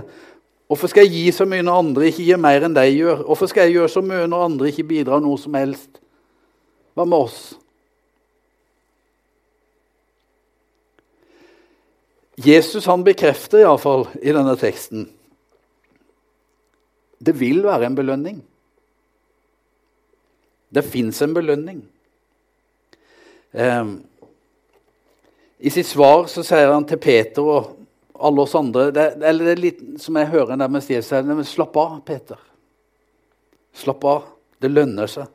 Hvorfor 0.66 0.90
skal 0.90 1.06
jeg 1.06 1.14
gi 1.14 1.36
så 1.36 1.46
mye 1.46 1.62
når 1.62 1.78
andre 1.84 2.10
ikke 2.10 2.26
gir 2.26 2.42
mer 2.42 2.66
enn 2.66 2.74
de 2.74 2.88
gjør? 2.88 3.22
Hvorfor 3.28 3.52
skal 3.52 3.68
jeg 3.68 3.76
gjøre 3.76 3.92
så 3.94 4.02
mye 4.02 4.26
når 4.26 4.44
andre 4.48 4.72
ikke 4.74 4.86
bidrar 4.90 5.22
noe 5.22 5.38
som 5.38 5.54
helst? 5.54 6.02
Hva 6.98 7.06
med 7.06 7.30
oss? 7.30 7.38
Jesus 12.50 12.90
han 12.90 13.06
bekrefter 13.06 13.62
iallfall 13.62 14.08
i 14.18 14.34
denne 14.34 14.58
teksten 14.58 15.06
det 17.20 17.34
vil 17.36 17.62
være 17.66 17.86
en 17.86 17.96
belønning. 17.98 18.38
Det 20.70 20.84
fins 20.86 21.20
en 21.22 21.34
belønning. 21.34 21.82
Um, 23.52 23.98
i 25.58 25.70
sitt 25.70 25.88
svar 25.90 26.28
så 26.30 26.44
sier 26.46 26.70
han 26.70 26.86
til 26.88 27.00
Peter 27.02 27.42
og 27.44 27.72
alle 28.20 28.44
oss 28.44 28.54
andre 28.54 28.84
det, 28.94 29.06
Eller 29.26 29.48
det 29.48 29.54
er 29.56 29.62
litt 29.64 29.80
som 29.98 30.16
jeg 30.20 30.30
hører 30.30 30.60
med 30.60 30.84
Stiv 30.84 31.02
sier 31.02 31.44
Slapp 31.44 31.76
av, 31.76 32.00
Peter. 32.06 32.38
Slapp 33.74 34.04
av. 34.04 34.22
Det 34.60 34.70
lønner 34.70 35.08
seg. 35.08 35.26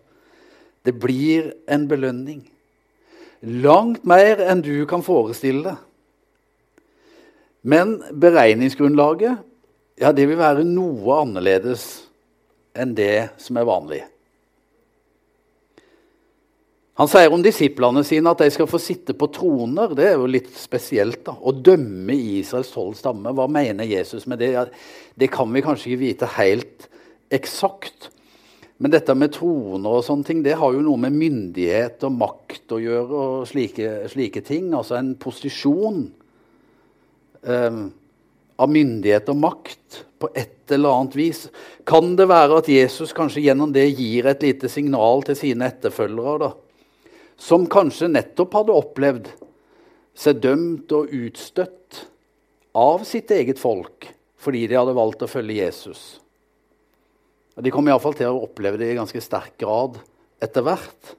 Det 0.86 0.94
blir 0.94 1.54
en 1.68 1.88
belønning. 1.90 2.44
Langt 3.42 4.06
mer 4.06 4.42
enn 4.46 4.62
du 4.62 4.86
kan 4.90 5.04
forestille 5.04 5.66
deg. 5.66 5.78
Men 7.66 7.98
beregningsgrunnlaget 8.14 9.42
ja, 10.00 10.12
det 10.12 10.26
vil 10.28 10.40
være 10.40 10.66
noe 10.68 11.22
annerledes 11.24 11.86
enn 12.76 12.92
det 12.98 13.30
som 13.40 13.58
er 13.60 13.68
vanlig. 13.68 14.02
Han 16.96 17.10
sier 17.12 17.34
om 17.36 17.42
disiplene 17.44 18.06
sine 18.08 18.32
at 18.32 18.40
de 18.40 18.48
skal 18.56 18.70
få 18.72 18.80
sitte 18.80 19.12
på 19.20 19.28
troner. 19.36 19.92
Det 19.96 20.06
er 20.08 20.14
jo 20.16 20.30
litt 20.32 20.48
spesielt. 20.56 21.26
da, 21.28 21.34
Å 21.36 21.52
dømme 21.52 22.16
Israels 22.16 22.72
tolv 22.72 22.96
stammer. 22.96 23.36
Hva 23.36 23.50
mener 23.52 23.88
Jesus 23.88 24.24
med 24.32 24.40
det? 24.40 24.54
Det 25.20 25.28
kan 25.32 25.52
vi 25.52 25.64
kanskje 25.64 25.92
ikke 25.92 26.04
vite 26.06 26.30
helt 26.38 26.88
eksakt. 27.36 28.10
Men 28.80 28.92
dette 28.96 29.16
med 29.16 29.34
troner 29.36 29.98
og 29.98 30.06
sånne 30.08 30.28
ting, 30.28 30.40
det 30.44 30.56
har 30.60 30.72
jo 30.72 30.84
noe 30.84 31.00
med 31.04 31.16
myndighet 31.16 32.04
og 32.08 32.16
makt 32.16 32.76
å 32.76 32.80
gjøre. 32.80 33.12
og 33.12 33.46
slike, 33.52 34.08
slike 34.12 34.44
ting. 34.48 34.72
Altså 34.72 34.96
en 34.96 35.14
posisjon 35.20 36.02
eh, 37.44 37.84
av 38.62 38.72
myndighet 38.72 39.30
og 39.32 39.40
makt 39.42 40.04
på 40.22 40.30
et 40.38 40.72
eller 40.74 40.96
annet 40.96 41.18
vis. 41.18 41.46
Kan 41.88 42.16
det 42.20 42.28
være 42.32 42.62
at 42.62 42.70
Jesus 42.72 43.14
kanskje 43.16 43.44
gjennom 43.46 43.74
det 43.76 43.88
gir 43.92 44.30
et 44.30 44.46
lite 44.46 44.72
signal 44.72 45.26
til 45.28 45.38
sine 45.40 45.70
etterfølgere? 45.70 46.48
da, 46.48 46.52
som 47.38 47.68
kanskje 47.68 48.12
nettopp 48.14 48.54
hadde 48.56 48.76
opplevd 48.80 49.32
seg 50.16 50.40
dømt 50.44 50.94
og 50.96 51.12
utstøtt 51.12 52.06
av 52.76 53.04
sitt 53.08 53.32
eget 53.36 53.60
folk 53.60 54.08
fordi 54.40 54.68
de 54.70 54.78
hadde 54.78 54.96
valgt 54.96 55.26
å 55.26 55.30
følge 55.30 55.58
Jesus. 55.58 56.02
De 57.56 57.72
kom 57.72 57.88
iallfall 57.88 58.16
til 58.18 58.30
å 58.30 58.44
oppleve 58.46 58.80
det 58.80 58.92
i 58.92 58.98
ganske 58.98 59.22
sterk 59.24 59.56
grad 59.62 59.98
etter 60.44 60.64
hvert. 60.66 61.16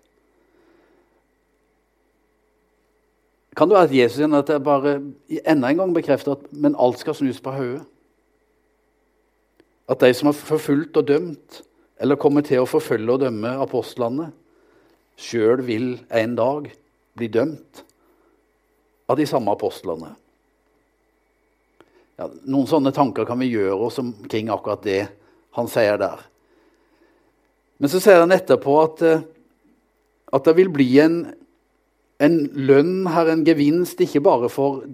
Kan 3.57 3.69
det 3.69 3.77
være 3.79 3.89
at 3.89 3.95
Jesus 3.97 4.35
at 4.37 4.51
jeg 4.53 4.65
bare 4.65 4.97
enda 5.49 5.71
en 5.71 5.79
gang 5.81 5.95
bekrefter 5.95 6.37
at 6.37 6.49
men 6.53 6.77
alt 6.79 7.01
skal 7.01 7.17
snus 7.17 7.41
på 7.41 7.55
hodet? 7.57 7.85
At 9.89 10.03
de 10.03 10.13
som 10.15 10.29
har 10.29 10.37
forfulgt 10.37 10.97
og 10.97 11.09
dømt, 11.09 11.63
eller 12.01 12.19
kommer 12.21 12.45
til 12.45 12.61
å 12.61 12.69
forfølge 12.69 13.15
og 13.15 13.23
dømme 13.23 13.55
apostlene, 13.63 14.29
sjøl 15.17 15.63
vil 15.65 15.95
en 16.11 16.35
dag 16.37 16.69
bli 17.17 17.29
dømt 17.33 17.85
av 19.09 19.17
de 19.17 19.27
samme 19.29 19.55
apostlene. 19.55 20.11
Ja, 22.17 22.29
noen 22.49 22.69
sånne 22.69 22.93
tanker 22.97 23.27
kan 23.29 23.41
vi 23.41 23.53
gjøre 23.53 23.89
oss 23.89 24.01
omkring 24.01 24.51
akkurat 24.53 24.85
det 24.85 25.03
han 25.57 25.69
sier 25.71 26.01
der. 26.01 26.21
Men 27.77 27.93
så 27.93 28.01
sier 28.01 28.23
han 28.23 28.33
etterpå 28.33 28.77
at, 28.83 29.03
eh, 29.05 29.25
at 30.33 30.45
det 30.49 30.57
vil 30.57 30.73
bli 30.73 30.89
en, 31.05 31.19
en 32.23 32.39
lønn 32.55 33.09
her, 33.13 33.31
en 33.33 33.45
gevinst, 33.45 34.01
ikke 34.01 34.23
bare 34.25 34.49
for 34.53 34.85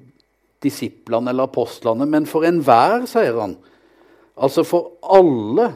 disiplene 0.63 1.33
eller 1.33 1.51
apostlene, 1.51 2.07
men 2.07 2.27
for 2.31 2.47
enhver, 2.47 3.07
sier 3.11 3.39
han. 3.39 3.57
Altså 4.39 4.65
for 4.67 4.97
alle 5.03 5.73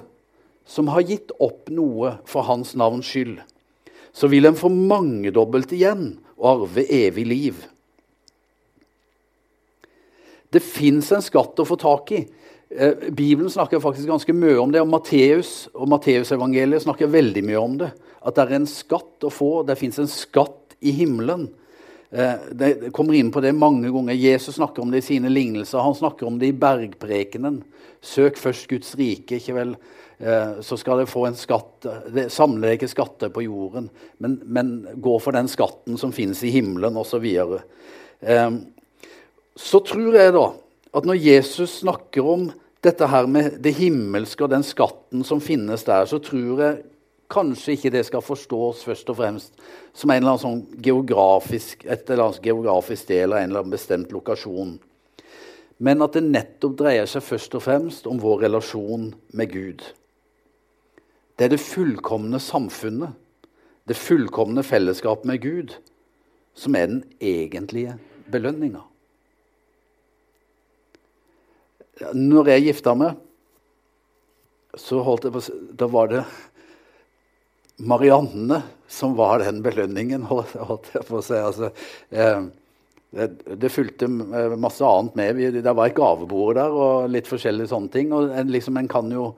som 0.67 0.91
har 0.91 1.07
gitt 1.07 1.31
opp 1.43 1.71
noe 1.71 2.17
for 2.27 2.47
hans 2.49 2.75
navns 2.79 3.07
skyld. 3.07 3.39
Så 4.17 4.31
vil 4.33 4.49
en 4.49 4.59
få 4.59 4.71
mangedobbelt 4.73 5.75
igjen 5.77 6.17
og 6.37 6.49
arve 6.51 6.87
evig 6.93 7.27
liv. 7.29 7.61
Det 10.51 10.63
fins 10.65 11.11
en 11.13 11.25
skatt 11.25 11.59
å 11.61 11.67
få 11.69 11.77
tak 11.79 12.13
i. 12.17 12.23
Eh, 12.71 13.11
Bibelen 13.13 13.51
snakker 13.53 13.83
faktisk 13.83 14.09
ganske 14.09 14.35
mye 14.35 14.59
om 14.59 14.73
det, 14.73 14.81
og 14.83 14.91
Matteus 14.91 15.69
og 15.75 15.91
Matteusevangeliet 15.93 16.87
snakker 16.87 17.13
veldig 17.13 17.43
mye 17.47 17.61
om 17.61 17.77
det. 17.83 17.91
At 18.27 18.39
det 18.39 18.47
er 18.47 18.57
en 18.59 18.71
skatt 18.71 19.27
å 19.27 19.31
få. 19.31 19.51
Det 19.67 19.79
fins 19.79 20.01
en 20.03 20.11
skatt 20.11 20.66
i 20.81 20.93
himmelen. 20.97 21.49
Eh, 22.11 22.33
det 22.53 22.93
kommer 22.97 23.15
inn 23.15 23.33
på 23.35 23.43
det 23.45 23.53
mange 23.57 23.91
ganger. 23.91 24.15
Jesus 24.15 24.55
snakker 24.55 24.83
om 24.83 24.91
det 24.91 25.03
i 25.03 25.09
sine 25.09 25.31
lignelser. 25.33 25.83
Han 25.85 25.95
snakker 25.95 26.27
om 26.27 26.39
det 26.39 26.51
i 26.53 26.57
bergprekenen. 26.57 27.63
Søk 28.01 28.39
først 28.39 28.69
Guds 28.71 28.95
rike, 28.99 29.41
ikke 29.41 29.57
vel? 29.57 29.75
Eh, 30.19 30.61
så 30.65 30.79
skal 30.81 31.03
dere 31.03 31.11
få 31.11 31.27
en 31.29 31.39
skatt. 31.39 31.89
Samle 32.33 32.77
ikke 32.77 32.91
skatter 32.91 33.33
på 33.35 33.45
jorden, 33.45 33.91
men, 34.23 34.39
men, 34.45 34.77
gå 35.03 35.17
for 35.21 35.37
den 35.37 35.51
skatten 35.51 35.99
som 36.01 36.15
finnes 36.15 36.41
i 36.47 36.53
himmelen, 36.55 36.97
osv. 36.97 37.27
Så, 37.27 38.47
så 39.57 39.83
tror 39.85 40.17
jeg 40.17 40.37
da 40.37 40.47
at 40.97 41.05
når 41.05 41.21
Jesus 41.21 41.83
snakker 41.83 42.25
om 42.25 42.47
dette 42.85 43.09
her 43.11 43.27
med 43.29 43.59
det 43.65 43.75
himmelske 43.77 44.47
og 44.47 44.53
den 44.55 44.65
skatten 44.65 45.25
som 45.27 45.43
finnes 45.43 45.85
der, 45.85 46.07
så 46.09 46.21
tror 46.23 46.63
jeg 46.63 46.79
kanskje 47.33 47.75
ikke 47.77 47.93
det 47.95 48.05
skal 48.07 48.25
forstås 48.25 48.85
først 48.87 49.11
og 49.13 49.19
fremst 49.19 49.63
som 49.97 50.11
en 50.11 50.21
eller 50.21 50.35
annen 50.35 50.43
sånn 50.43 50.83
geografisk, 50.85 51.85
et 51.85 52.09
eller 52.11 52.29
annet 52.29 52.47
geografisk 52.47 53.09
del 53.11 53.33
av 53.33 53.41
en 53.41 53.51
eller 53.51 53.65
annen 53.65 53.75
bestemt 53.75 54.15
lokasjon. 54.15 54.77
Men 55.79 56.05
at 56.05 56.17
det 56.17 56.25
nettopp 56.25 56.79
dreier 56.79 57.09
seg 57.11 57.25
først 57.25 57.57
og 57.59 57.65
fremst 57.67 58.09
om 58.09 58.21
vår 58.23 58.47
relasjon 58.47 59.11
med 59.37 59.53
Gud. 59.53 59.85
Det 61.37 61.49
er 61.49 61.53
det 61.53 61.61
fullkomne 61.61 62.41
samfunnet, 62.41 63.13
det 63.87 63.99
fullkomne 63.99 64.65
fellesskapet 64.67 65.29
med 65.29 65.43
Gud, 65.45 65.77
som 66.57 66.75
er 66.79 66.89
den 66.89 67.03
egentlige 67.21 67.99
belønninga. 68.33 68.81
Når 72.17 72.51
jeg 72.53 72.65
gifta 72.71 72.97
meg, 72.97 73.21
så 74.77 75.01
holdt 75.05 75.29
jeg 75.29 75.33
på, 75.33 75.43
da 75.77 75.89
var 75.89 76.11
det 76.13 76.25
Marianne 77.77 78.63
som 78.89 79.17
var 79.19 79.43
den 79.43 79.61
belønningen, 79.65 80.29
holdt 80.31 80.93
jeg 80.95 81.05
på 81.09 81.19
å 81.19 81.25
si. 81.25 81.37
Altså, 81.37 81.73
eh, 82.11 82.47
det, 83.17 83.29
det, 83.61 83.73
fulgte 83.73 84.09
masse 84.09 84.85
annet 84.85 85.17
med. 85.19 85.59
Det 85.65 85.75
var 85.75 85.89
et 85.89 85.97
gavebord 85.97 86.57
der 86.59 86.75
og 86.75 87.11
litt 87.13 87.29
forskjellige 87.31 87.71
sånne 87.73 87.93
ting. 87.93 88.13
og 88.15 88.33
en, 88.35 88.53
liksom, 88.53 88.79
en, 88.81 88.91
kan 88.91 89.11
jo, 89.13 89.31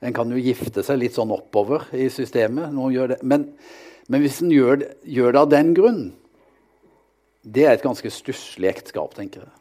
en, 0.00 0.12
kan 0.16 0.30
jo, 0.32 0.40
gifte 0.42 0.84
seg 0.84 1.00
litt 1.00 1.16
sånn 1.16 1.34
oppover 1.34 1.88
i 1.96 2.08
systemet. 2.12 2.74
Men, 3.22 3.48
men, 4.08 4.22
hvis 4.24 4.42
en 4.44 4.52
gjør, 4.54 4.86
gjør, 5.04 5.32
det 5.32 5.42
av 5.42 5.52
den 5.52 5.74
grunn 5.78 6.04
Det 7.42 7.64
er 7.66 7.72
et 7.74 7.82
ganske 7.82 8.10
stusslig 8.14 8.68
ekteskap, 8.70 9.16
tenker 9.16 9.42
jeg. 9.42 9.52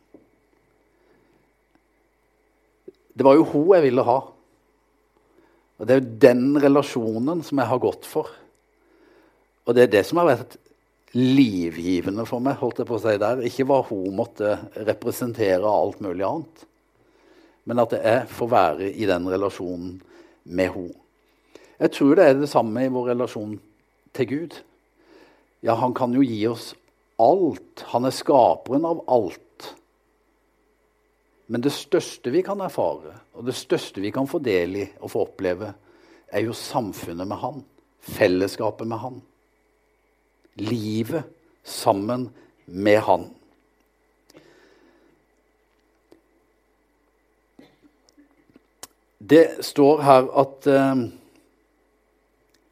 Det 3.18 3.26
var 3.26 3.36
jo 3.36 3.48
hun 3.50 3.72
jeg 3.74 3.88
ville 3.88 4.06
ha. 4.06 4.20
Og 5.82 5.88
Det 5.88 5.96
er 5.96 6.02
jo 6.02 6.18
den 6.22 6.44
relasjonen 6.62 7.40
som 7.42 7.58
jeg 7.58 7.68
har 7.72 7.80
gått 7.82 8.06
for. 8.06 8.30
Og 9.66 9.74
det 9.74 9.88
er 9.88 9.96
det 9.96 10.04
som 10.06 10.20
har 10.22 10.30
vært 10.30 10.60
livgivende 11.18 12.26
for 12.30 12.40
meg. 12.40 12.60
holdt 12.62 12.84
jeg 12.84 12.88
på 12.88 13.00
å 13.00 13.02
si 13.02 13.16
der. 13.18 13.42
Ikke 13.42 13.66
hva 13.66 13.82
hun 13.90 14.14
måtte 14.16 14.60
representere 14.78 15.66
alt 15.66 15.98
mulig 16.06 16.26
annet, 16.28 16.66
men 17.66 17.82
at 17.82 17.94
jeg 17.98 18.28
får 18.30 18.52
være 18.52 18.92
i 18.94 19.10
den 19.10 19.26
relasjonen 19.26 19.98
med 20.46 20.70
henne. 20.70 20.98
Jeg 21.82 21.92
tror 21.98 22.16
det 22.16 22.26
er 22.30 22.36
det 22.38 22.50
samme 22.50 22.84
i 22.86 22.94
vår 22.94 23.08
relasjon 23.16 23.56
til 24.14 24.28
Gud. 24.30 24.54
Ja, 25.66 25.74
han 25.82 25.96
kan 25.98 26.14
jo 26.14 26.22
gi 26.22 26.46
oss 26.46 26.76
alt. 27.18 27.86
Han 27.90 28.06
er 28.06 28.14
skaperen 28.14 28.86
av 28.86 29.02
alt. 29.10 29.42
Men 31.52 31.64
det 31.66 31.74
største 31.76 32.32
vi 32.32 32.40
kan 32.48 32.62
erfare, 32.64 33.18
og 33.36 33.44
det 33.44 33.58
største 33.60 34.00
vi 34.00 34.14
kan 34.16 34.30
få 34.30 34.40
del 34.40 34.78
i 34.80 34.86
og 35.02 35.12
få 35.12 35.26
oppleve, 35.26 35.74
er 36.32 36.46
jo 36.46 36.56
samfunnet 36.56 37.28
med 37.28 37.42
Han. 37.42 37.58
Fellesskapet 38.00 38.88
med 38.88 39.02
Han. 39.02 39.18
Livet 40.64 41.28
sammen 41.68 42.30
med 42.66 43.02
Han. 43.04 43.26
Det 49.20 49.66
står 49.66 50.02
her 50.08 50.30
at 50.42 50.70
eh, 50.72 51.02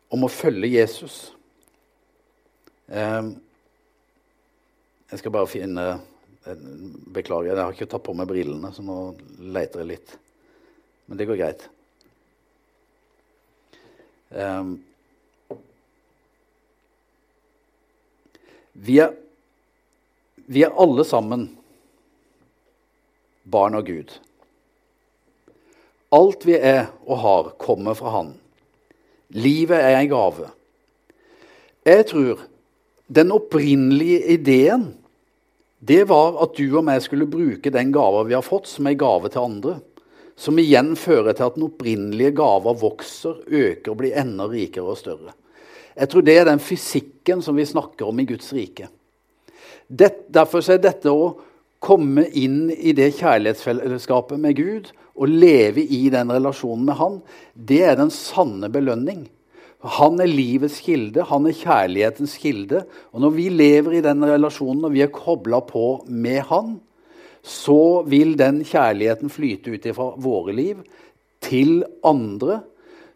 om 0.09 0.23
å 0.23 0.31
følge 0.31 0.71
Jesus. 0.71 1.17
Eh, 2.87 3.27
jeg 5.11 5.21
skal 5.21 5.35
bare 5.35 5.51
finne 5.51 5.85
Beklager, 6.45 7.51
jeg 7.51 7.59
har 7.59 7.75
ikke 7.75 7.89
tatt 7.91 8.05
på 8.05 8.15
meg 8.15 8.29
brillene, 8.29 8.71
så 8.73 8.83
nå 8.85 8.97
leter 9.53 9.83
jeg 9.83 9.89
litt. 9.91 10.15
Men 11.09 11.19
det 11.19 11.27
går 11.27 11.39
greit. 11.39 11.65
Um, 14.29 14.75
vi, 18.73 18.99
er, 19.01 19.15
vi 20.45 20.63
er 20.63 20.77
alle 20.79 21.05
sammen 21.07 21.47
barn 23.49 23.75
av 23.75 23.87
Gud. 23.89 24.13
Alt 26.13 26.45
vi 26.45 26.55
er 26.57 26.87
og 27.05 27.17
har, 27.23 27.51
kommer 27.61 27.97
fra 27.97 28.13
Han. 28.15 28.31
Livet 29.35 29.77
er 29.77 29.97
en 29.99 30.09
gave. 30.09 30.47
Jeg 31.85 32.05
tror 32.09 32.45
den 33.09 33.33
opprinnelige 33.33 34.23
ideen 34.37 34.87
det 35.79 36.03
var 36.09 36.35
at 36.43 36.57
du 36.59 36.65
og 36.75 36.83
meg 36.87 37.01
skulle 37.03 37.29
bruke 37.29 37.71
den 37.71 37.93
gava 37.95 38.25
vi 38.27 38.35
har 38.35 38.43
fått, 38.43 38.67
som 38.67 38.87
ei 38.89 38.97
gave 38.99 39.31
til 39.31 39.45
andre. 39.45 39.77
Som 40.39 40.59
igjen 40.59 40.93
fører 40.99 41.35
til 41.35 41.47
at 41.47 41.55
den 41.55 41.67
opprinnelige 41.67 42.35
gava 42.39 42.73
vokser, 42.79 43.41
øker 43.47 43.93
og 43.93 43.99
blir 44.01 44.17
enda 44.19 44.47
rikere 44.51 44.91
og 44.91 44.99
større. 44.99 45.35
Jeg 45.95 46.11
tror 46.11 46.23
det 46.23 46.35
er 46.39 46.47
den 46.47 46.63
fysikken 46.63 47.43
som 47.43 47.57
vi 47.59 47.67
snakker 47.67 48.07
om 48.07 48.19
i 48.19 48.27
Guds 48.27 48.51
rike. 48.55 48.87
Det, 49.87 50.29
derfor 50.31 50.63
er 50.69 50.83
dette 50.83 51.11
å 51.11 51.33
komme 51.83 52.27
inn 52.37 52.69
i 52.71 52.93
det 52.95 53.13
kjærlighetsfellesskapet 53.17 54.39
med 54.39 54.59
Gud 54.59 54.91
og 55.19 55.31
leve 55.31 55.83
i 55.83 56.05
den 56.11 56.31
relasjonen 56.31 56.85
med 56.87 56.99
Han, 56.99 57.19
det 57.55 57.81
er 57.87 57.99
den 57.99 58.11
sanne 58.13 58.69
belønning. 58.71 59.25
Han 59.79 60.19
er 60.19 60.27
livets 60.27 60.81
kilde, 60.83 61.23
han 61.23 61.45
er 61.47 61.55
kjærlighetens 61.55 62.35
kilde. 62.41 62.83
Og 63.15 63.23
når 63.23 63.35
vi 63.37 63.47
lever 63.53 63.95
i 63.95 64.03
den 64.03 64.25
relasjonen, 64.27 64.83
og 64.89 64.95
vi 64.95 65.05
er 65.05 65.13
kobla 65.13 65.61
på 65.63 66.01
med 66.11 66.41
han, 66.49 66.73
så 67.39 68.03
vil 68.03 68.35
den 68.39 68.65
kjærligheten 68.67 69.31
flyte 69.31 69.71
ut 69.71 69.87
fra 69.95 70.09
våre 70.19 70.55
liv 70.55 70.81
til 71.39 71.85
andre, 72.03 72.59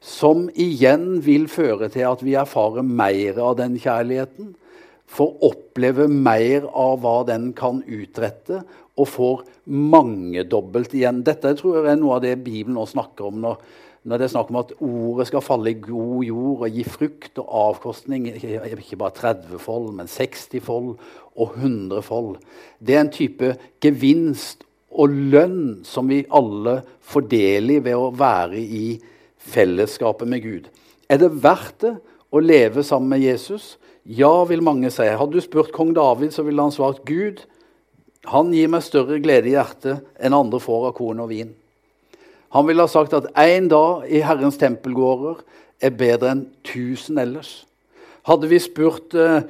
som 0.03 0.47
igjen 0.59 1.19
vil 1.23 1.49
føre 1.51 1.89
til 1.91 2.07
at 2.07 2.23
vi 2.23 2.35
erfarer 2.39 2.83
mer 2.83 3.39
av 3.43 3.57
den 3.59 3.75
kjærligheten. 3.79 4.53
Får 5.13 5.43
oppleve 5.43 6.07
mer 6.07 6.65
av 6.71 6.97
hva 7.03 7.19
den 7.27 7.51
kan 7.55 7.83
utrette, 7.83 8.63
og 8.93 9.09
får 9.09 9.43
mangedobbelt 9.67 10.95
igjen. 10.95 11.23
Dette 11.25 11.55
tror 11.59 11.79
jeg 11.79 11.91
er 11.91 11.99
noe 11.99 12.19
av 12.19 12.23
det 12.23 12.35
Bibelen 12.43 12.77
nå 12.77 12.85
snakker 12.87 13.29
om 13.29 13.39
når, 13.43 13.57
når 14.03 14.19
det 14.19 14.25
er 14.25 14.33
snakk 14.33 14.49
om 14.51 14.59
at 14.59 14.73
ordet 14.83 15.29
skal 15.29 15.43
falle 15.45 15.71
i 15.71 15.79
god 15.79 16.25
jord 16.27 16.65
og 16.65 16.75
gi 16.75 16.83
frukt 16.83 17.39
og 17.39 17.51
avkostning, 17.61 18.27
ikke 18.35 18.99
bare 18.99 19.15
30-fold, 19.15 19.93
men 19.95 20.11
60-fold 20.11 20.89
og 21.33 21.55
100-fold 21.57 22.35
Det 22.79 22.97
er 22.97 23.05
en 23.05 23.13
type 23.13 23.53
gevinst 23.81 24.65
og 24.93 25.13
lønn 25.33 25.81
som 25.87 26.11
vi 26.11 26.21
alle 26.29 26.81
får 27.01 27.29
del 27.31 27.77
i 27.77 27.79
ved 27.81 27.97
å 27.97 28.11
være 28.13 28.59
i 28.59 28.99
fellesskapet 29.43 30.29
med 30.29 30.43
Gud. 30.43 30.67
Er 31.09 31.23
det 31.23 31.31
verdt 31.43 31.79
det 31.83 31.95
å 32.33 32.43
leve 32.43 32.83
sammen 32.85 33.15
med 33.15 33.23
Jesus? 33.23 33.77
Ja, 34.03 34.43
vil 34.49 34.63
mange 34.65 34.91
si. 34.91 35.07
Hadde 35.07 35.39
du 35.39 35.43
spurt 35.43 35.73
kong 35.73 35.93
David, 35.95 36.35
så 36.35 36.43
ville 36.45 36.61
han 36.61 36.75
svart 36.75 37.03
Gud, 37.07 37.41
han 38.29 38.53
gir 38.55 38.69
meg 38.71 38.85
større 38.85 39.19
glede 39.23 39.49
i 39.51 39.57
hjertet 39.57 40.03
enn 40.15 40.35
andre 40.35 40.61
får 40.63 40.89
av 40.89 40.95
korn 40.95 41.23
og 41.23 41.31
vin. 41.31 41.51
Han 42.53 42.67
ville 42.67 42.85
ha 42.85 42.91
sagt 42.91 43.15
at 43.17 43.31
én 43.39 43.67
dag 43.71 44.05
i 44.09 44.21
Herrens 44.21 44.59
tempelgårder 44.61 45.41
er 45.81 45.93
bedre 45.97 46.33
enn 46.35 46.43
tusen 46.65 47.17
ellers. 47.21 47.63
Hadde 48.29 48.47
vi 48.51 48.59
spurt 48.61 49.15
eh, 49.17 49.41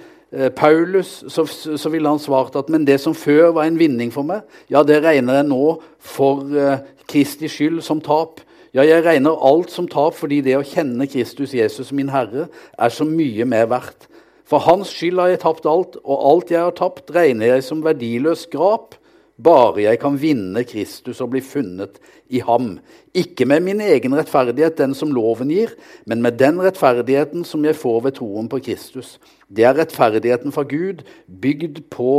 Paulus, 0.55 1.19
så, 1.27 1.45
så, 1.45 1.91
ville 1.93 2.09
han 2.09 2.21
svart 2.21 2.55
at 2.57 2.71
men 2.73 2.87
det 2.87 2.97
som 3.03 3.13
før 3.13 3.51
var 3.59 3.67
en 3.67 3.77
vinning 3.77 4.09
for 4.13 4.25
meg, 4.25 4.47
ja, 4.71 4.81
det 4.87 5.03
regner 5.03 5.41
jeg 5.41 5.49
nå 5.51 5.75
for 5.99 6.47
eh, 6.57 6.79
Kristi 7.09 7.51
skyld 7.51 7.83
som 7.85 8.01
tap. 8.01 8.41
Ja, 8.73 8.81
jeg 8.87 9.03
regner 9.05 9.37
alt 9.45 9.69
som 9.69 9.85
tap 9.91 10.15
fordi 10.17 10.39
det 10.41 10.55
å 10.57 10.65
kjenne 10.65 11.05
Kristus 11.11 11.53
Jesus, 11.53 11.91
min 11.93 12.09
Herre, 12.09 12.47
er 12.79 12.93
så 12.93 13.05
mye 13.05 13.45
mer 13.45 13.67
verdt. 13.69 14.07
For 14.49 14.63
hans 14.63 14.89
skyld 14.95 15.21
har 15.21 15.33
jeg 15.33 15.43
tapt 15.43 15.67
alt, 15.69 15.99
og 16.01 16.25
alt 16.31 16.55
jeg 16.55 16.63
har 16.63 16.73
tapt, 16.77 17.11
regner 17.13 17.53
jeg 17.53 17.67
som 17.67 17.83
verdiløs 17.85 18.47
skrap 18.47 18.95
bare 19.41 19.81
jeg 19.81 19.99
kan 20.01 20.17
vinne 20.19 20.61
Kristus 20.67 21.21
og 21.23 21.31
bli 21.33 21.41
funnet 21.41 21.97
i 22.29 22.41
ham. 22.45 22.77
Ikke 23.17 23.47
med 23.49 23.65
min 23.65 23.81
egen 23.81 24.13
rettferdighet, 24.15 24.77
den 24.77 24.93
som 24.97 25.13
loven 25.15 25.51
gir, 25.53 25.73
men 26.05 26.21
med 26.21 26.37
den 26.41 26.61
rettferdigheten 26.61 27.45
som 27.47 27.65
jeg 27.65 27.79
får 27.79 27.99
ved 28.05 28.17
troen 28.19 28.49
på 28.51 28.61
Kristus. 28.67 29.17
Det 29.49 29.65
er 29.65 29.77
rettferdigheten 29.77 30.53
fra 30.53 30.65
Gud, 30.69 31.01
bygd 31.27 31.83
på 31.93 32.13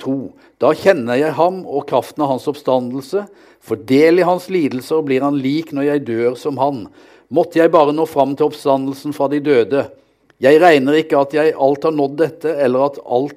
tro. 0.00 0.32
Da 0.62 0.72
kjenner 0.76 1.18
jeg 1.20 1.36
ham 1.36 1.64
og 1.66 1.88
kraften 1.90 2.24
av 2.24 2.34
hans 2.34 2.48
oppstandelse. 2.50 3.26
For 3.60 3.76
del 3.76 4.22
i 4.22 4.26
hans 4.26 4.48
lidelser 4.52 5.02
blir 5.04 5.24
han 5.26 5.38
lik 5.42 5.74
når 5.76 5.90
jeg 5.90 6.06
dør 6.08 6.38
som 6.38 6.60
han. 6.60 6.86
Måtte 7.30 7.60
jeg 7.60 7.72
bare 7.74 7.94
nå 7.94 8.06
fram 8.10 8.32
til 8.34 8.48
oppstandelsen 8.48 9.14
fra 9.14 9.28
de 9.30 9.42
døde. 9.44 9.84
Jeg 10.40 10.60
regner 10.62 11.02
ikke 11.02 11.20
at 11.20 11.34
jeg 11.36 11.52
alt 11.52 11.84
har 11.84 11.92
nådd 11.92 12.16
dette, 12.16 12.54
eller 12.64 12.86
at 12.86 13.00
alt 13.04 13.36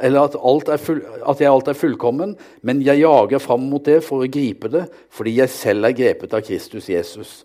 eller 0.00 0.28
at, 0.28 0.36
alt 0.36 0.70
full, 0.80 1.00
at, 1.26 1.40
jeg 1.40 1.50
alt 1.50 1.68
er 1.68 1.78
fullkommen, 1.78 2.34
men 2.62 2.82
jeg 2.84 3.02
jager 3.02 3.42
fram 3.42 3.68
mot 3.70 3.84
det 3.84 4.00
for 4.04 4.24
å 4.24 4.30
gripe 4.30 4.70
det, 4.72 4.86
fordi 5.12 5.36
jeg 5.38 5.52
selv 5.52 5.88
er 5.88 5.96
grepet 5.96 6.34
av 6.36 6.44
Kristus 6.46 6.88
Jesus. 6.90 7.40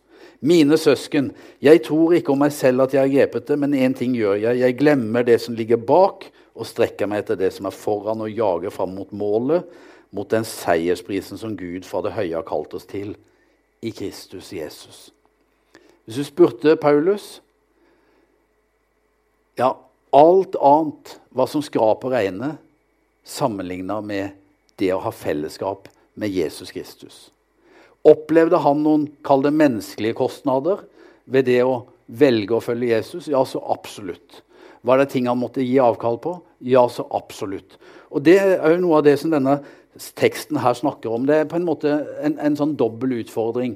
Mine 0.45 0.78
søsken, 0.78 1.32
jeg 1.63 1.82
tror 1.86 2.15
ikke 2.17 2.34
om 2.34 2.43
meg 2.43 2.54
selv 2.54 2.86
at 2.86 2.93
jeg 2.93 3.02
har 3.02 3.13
grepet 3.13 3.48
det, 3.50 3.60
men 3.62 3.74
én 3.78 3.95
ting 3.98 4.13
gjør 4.17 4.38
jeg. 4.41 4.62
Jeg 4.62 4.78
glemmer 4.80 5.26
det 5.26 5.39
som 5.41 5.56
ligger 5.58 5.80
bak, 5.80 6.28
og 6.56 6.67
strekker 6.67 7.10
meg 7.12 7.24
etter 7.24 7.39
det 7.39 7.52
som 7.56 7.67
er 7.67 7.76
foran, 7.76 8.24
og 8.24 8.32
jager 8.32 8.74
fram 8.74 8.93
mot 8.95 9.12
målet, 9.15 9.65
mot 10.15 10.30
den 10.32 10.45
seiersprisen 10.48 11.39
som 11.39 11.56
Gud 11.60 11.88
fra 11.88 12.04
det 12.06 12.13
høye 12.15 12.36
har 12.36 12.45
kalt 12.48 12.76
oss 12.78 12.88
til, 12.88 13.15
i 13.84 13.91
Kristus 13.95 14.52
Jesus. 14.56 15.10
Hvis 16.06 16.19
du 16.21 16.28
spurte 16.28 16.76
Paulus 16.80 17.39
ja, 19.58 19.71
alt 20.15 20.56
annet 20.56 21.17
var 21.36 21.49
som 21.51 21.63
skrap 21.65 22.06
og 22.08 22.13
regne 22.15 22.56
sammenligna 23.28 23.99
med 24.06 24.36
det 24.80 24.93
å 24.95 25.01
ha 25.04 25.12
fellesskap 25.12 25.89
med 26.15 26.32
Jesus 26.32 26.71
Kristus. 26.71 27.17
Opplevde 28.06 28.60
han 28.62 28.84
noen 28.86 29.08
kall 29.25 29.43
det 29.43 29.51
menneskelige 29.56 30.15
kostnader 30.19 30.86
ved 31.25 31.47
det 31.49 31.62
å 31.65 31.82
velge 32.06 32.56
å 32.56 32.63
følge 32.63 32.93
Jesus? 32.93 33.28
Ja, 33.32 33.41
så 33.43 33.60
absolutt. 33.73 34.43
Var 34.86 35.01
det 35.01 35.10
ting 35.12 35.28
han 35.28 35.41
måtte 35.41 35.65
gi 35.65 35.80
avkall 35.82 36.19
på? 36.21 36.38
Ja, 36.63 36.86
så 36.89 37.08
absolutt. 37.12 37.80
Og 38.13 38.21
Det 38.23 38.38
er 38.38 38.69
jo 38.71 38.84
noe 38.84 39.01
av 39.01 39.08
det 39.08 39.17
som 39.19 39.34
denne 39.34 39.58
teksten 40.15 40.60
her 40.62 40.75
snakker 40.78 41.12
om. 41.12 41.25
Det 41.25 41.41
er 41.41 41.49
på 41.49 41.58
en 41.58 41.67
måte 41.67 41.91
en, 42.21 42.38
en 42.39 42.56
sånn 42.56 42.75
dobbel 42.78 43.17
utfordring. 43.23 43.75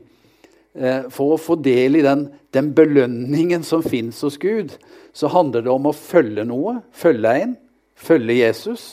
Eh, 0.80 1.10
for 1.12 1.36
å 1.36 1.42
få 1.42 1.58
del 1.60 1.98
i 2.00 2.04
den, 2.06 2.30
den 2.56 2.72
belønningen 2.76 3.65
som 3.68 3.84
fins 3.84 4.22
hos 4.24 4.38
Gud, 4.39 4.78
så 5.12 5.28
handler 5.34 5.65
det 5.65 5.74
om 5.74 5.89
å 5.89 5.96
følge 5.96 6.46
noe, 6.48 6.78
følge 6.96 7.34
en, 7.42 7.56
følge 8.00 8.38
Jesus. 8.38 8.86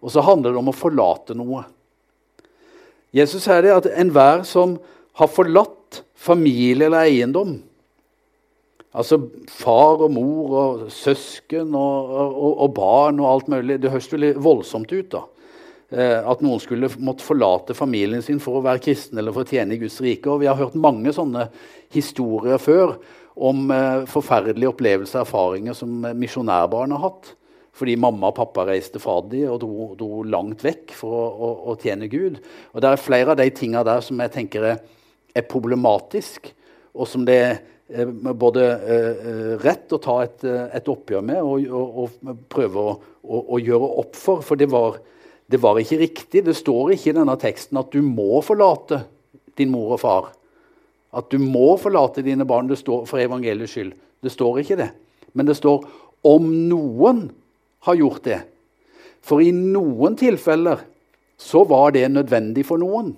Og 0.00 0.14
så 0.14 0.24
handler 0.24 0.54
det 0.54 0.62
om 0.62 0.72
å 0.72 0.76
forlate 0.76 1.36
noe. 1.36 1.66
Jesus 3.14 3.44
sier 3.44 3.60
det 3.66 3.74
at 3.74 3.90
enhver 3.92 4.46
som 4.48 4.78
har 5.20 5.28
forlatt 5.30 6.00
familie 6.16 6.88
eller 6.88 7.04
eiendom, 7.04 7.58
altså 8.96 9.20
far 9.52 10.00
og 10.06 10.16
mor 10.16 10.56
og 10.56 10.82
søsken 10.94 11.76
og, 11.76 12.16
og, 12.16 12.50
og 12.64 12.74
barn 12.74 13.20
og 13.20 13.28
alt 13.28 13.48
mulig 13.52 13.76
Det 13.82 13.90
høres 13.92 14.12
veldig 14.12 14.32
voldsomt 14.40 14.92
ut. 14.94 15.12
da. 15.12 15.26
Eh, 15.92 16.16
at 16.16 16.40
noen 16.42 16.62
skulle 16.62 16.88
måtte 17.04 17.26
forlate 17.26 17.76
familien 17.76 18.22
sin 18.24 18.40
for 18.42 18.58
å 18.58 18.64
være 18.64 18.82
kristen 18.86 19.20
eller 19.20 19.34
for 19.34 19.44
å 19.44 19.50
tjene 19.50 19.76
i 19.76 19.80
Guds 19.82 20.00
rike. 20.04 20.30
Og 20.32 20.40
vi 20.40 20.48
har 20.48 20.58
hørt 20.58 20.78
mange 20.80 21.12
sånne 21.14 21.48
historier 21.94 22.60
før 22.62 22.96
om 23.34 23.68
eh, 23.74 24.04
forferdelige 24.10 24.72
opplevelser 24.72 25.20
og 25.20 25.26
erfaringer 25.26 25.76
som 25.76 26.06
misjonærbarn 26.16 26.96
har 26.96 27.04
hatt. 27.08 27.34
Fordi 27.74 27.96
mamma 27.98 28.30
og 28.30 28.36
pappa 28.38 28.64
reiste 28.68 29.00
fra 29.02 29.18
dem 29.26 29.50
og 29.50 29.60
dro, 29.64 29.86
dro, 29.98 30.22
langt 30.30 30.62
vekk 30.64 30.94
for 30.94 31.14
å, 31.18 31.22
å, 31.26 31.52
å, 31.72 31.76
tjene 31.82 32.08
Gud. 32.08 32.38
Og 32.72 32.82
Det 32.82 32.90
er 32.90 33.02
flere 33.02 33.34
av 33.34 33.40
de 33.40 33.48
tingene 33.50 33.84
der 33.86 34.04
som 34.06 34.20
jeg 34.22 34.32
tenker 34.34 34.68
er, 34.70 34.82
er 35.34 35.48
problematisk, 35.50 36.52
og 36.94 37.10
som 37.10 37.24
det 37.26 37.40
er 37.44 38.12
både 38.38 38.62
eh, 38.64 39.48
rett 39.60 39.92
å 39.92 39.98
ta 40.00 40.20
et, 40.22 40.46
et 40.46 40.86
oppgjør 40.88 41.26
med 41.26 41.42
og, 41.42 41.66
og, 41.66 42.14
og 42.22 42.44
prøve 42.48 42.84
å, 42.86 42.94
å, 43.42 43.58
gjøre 43.58 43.90
opp 44.04 44.14
for. 44.16 44.46
For 44.46 44.60
det 44.60 44.70
var, 44.72 45.00
det 45.54 45.60
var 45.62 45.78
ikke 45.78 46.00
riktig. 46.00 46.40
Det 46.42 46.56
står 46.58 46.96
ikke 46.96 47.12
i 47.12 47.14
denne 47.14 47.36
teksten 47.38 47.78
at 47.78 47.92
du 47.94 48.00
må 48.02 48.40
forlate 48.42 49.04
din 49.54 49.70
mor 49.70 49.92
og 49.94 50.00
far. 50.02 50.32
At 51.14 51.28
du 51.30 51.38
må 51.38 51.76
forlate 51.78 52.24
dine 52.26 52.46
barn 52.48 52.66
det 52.66 52.80
står 52.80 53.04
for 53.06 53.22
evangeliets 53.22 53.76
skyld. 53.76 53.92
Det 53.94 54.32
står 54.34 54.64
ikke 54.64 54.80
det. 54.82 54.88
Men 55.30 55.46
det 55.46 55.54
står 55.60 55.84
om 56.26 56.48
noen 56.66 57.28
har 57.86 58.00
gjort 58.00 58.26
det. 58.26 58.40
For 59.22 59.44
i 59.44 59.52
noen 59.54 60.18
tilfeller 60.18 60.82
så 61.38 61.62
var 61.70 61.94
det 61.94 62.08
nødvendig 62.10 62.66
for 62.66 62.82
noen. 62.82 63.14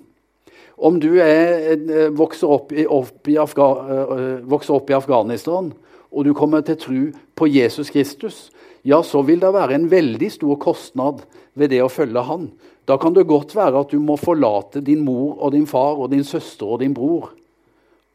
Om 0.77 1.01
du 1.01 1.15
er, 1.17 1.73
eh, 1.73 2.11
vokser, 2.13 2.53
opp 2.53 2.71
i, 2.71 2.85
opp 2.85 3.27
i 3.27 3.39
Afga, 3.41 3.71
eh, 3.89 4.45
vokser 4.45 4.77
opp 4.77 4.91
i 4.91 4.97
Afghanistan 4.99 5.73
og 6.17 6.25
du 6.25 6.33
kommer 6.33 6.63
til 6.65 6.79
tro 6.81 7.01
på 7.37 7.47
Jesus 7.53 7.91
Kristus, 7.93 8.47
ja, 8.81 9.03
så 9.05 9.21
vil 9.21 9.41
det 9.41 9.53
være 9.53 9.75
en 9.77 9.89
veldig 9.91 10.29
stor 10.33 10.57
kostnad 10.61 11.21
ved 11.53 11.69
det 11.73 11.83
å 11.83 11.91
følge 11.91 12.23
han. 12.25 12.47
Da 12.87 12.97
kan 12.97 13.13
det 13.13 13.27
godt 13.29 13.53
være 13.57 13.83
at 13.83 13.91
du 13.91 13.99
må 14.01 14.15
forlate 14.17 14.81
din 14.81 15.03
mor 15.05 15.35
og 15.37 15.53
din 15.53 15.67
far 15.69 15.99
og 15.99 16.09
din 16.13 16.25
søster 16.25 16.65
og 16.65 16.81
din 16.81 16.95
bror 16.95 17.33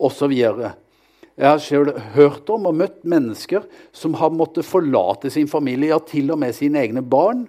osv. 0.02 0.32
Jeg 0.32 1.48
har 1.48 1.62
selv 1.62 1.98
hørt 2.16 2.50
om 2.52 2.66
og 2.70 2.76
møtt 2.80 3.04
mennesker 3.08 3.68
som 3.94 4.16
har 4.18 4.34
måttet 4.34 4.66
forlate 4.68 5.30
sin 5.30 5.48
familie, 5.48 5.92
ja, 5.92 6.00
til 6.00 6.32
og 6.34 6.40
med 6.42 6.56
sine 6.56 6.82
egne 6.82 7.04
barn, 7.04 7.46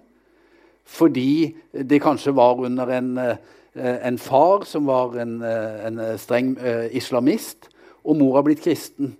fordi 0.84 1.56
de 1.74 2.00
kanskje 2.04 2.36
var 2.36 2.62
under 2.62 2.92
en, 2.92 3.18
eh, 3.18 3.36
en 4.08 4.18
far 4.18 4.66
som 4.68 4.86
var 4.86 5.18
en, 5.18 5.42
eh, 5.42 5.88
en 5.88 6.00
streng 6.18 6.58
eh, 6.60 6.96
islamist, 6.96 7.70
og 8.04 8.18
mor 8.20 8.36
har 8.36 8.44
blitt 8.44 8.64
kristen. 8.64 9.16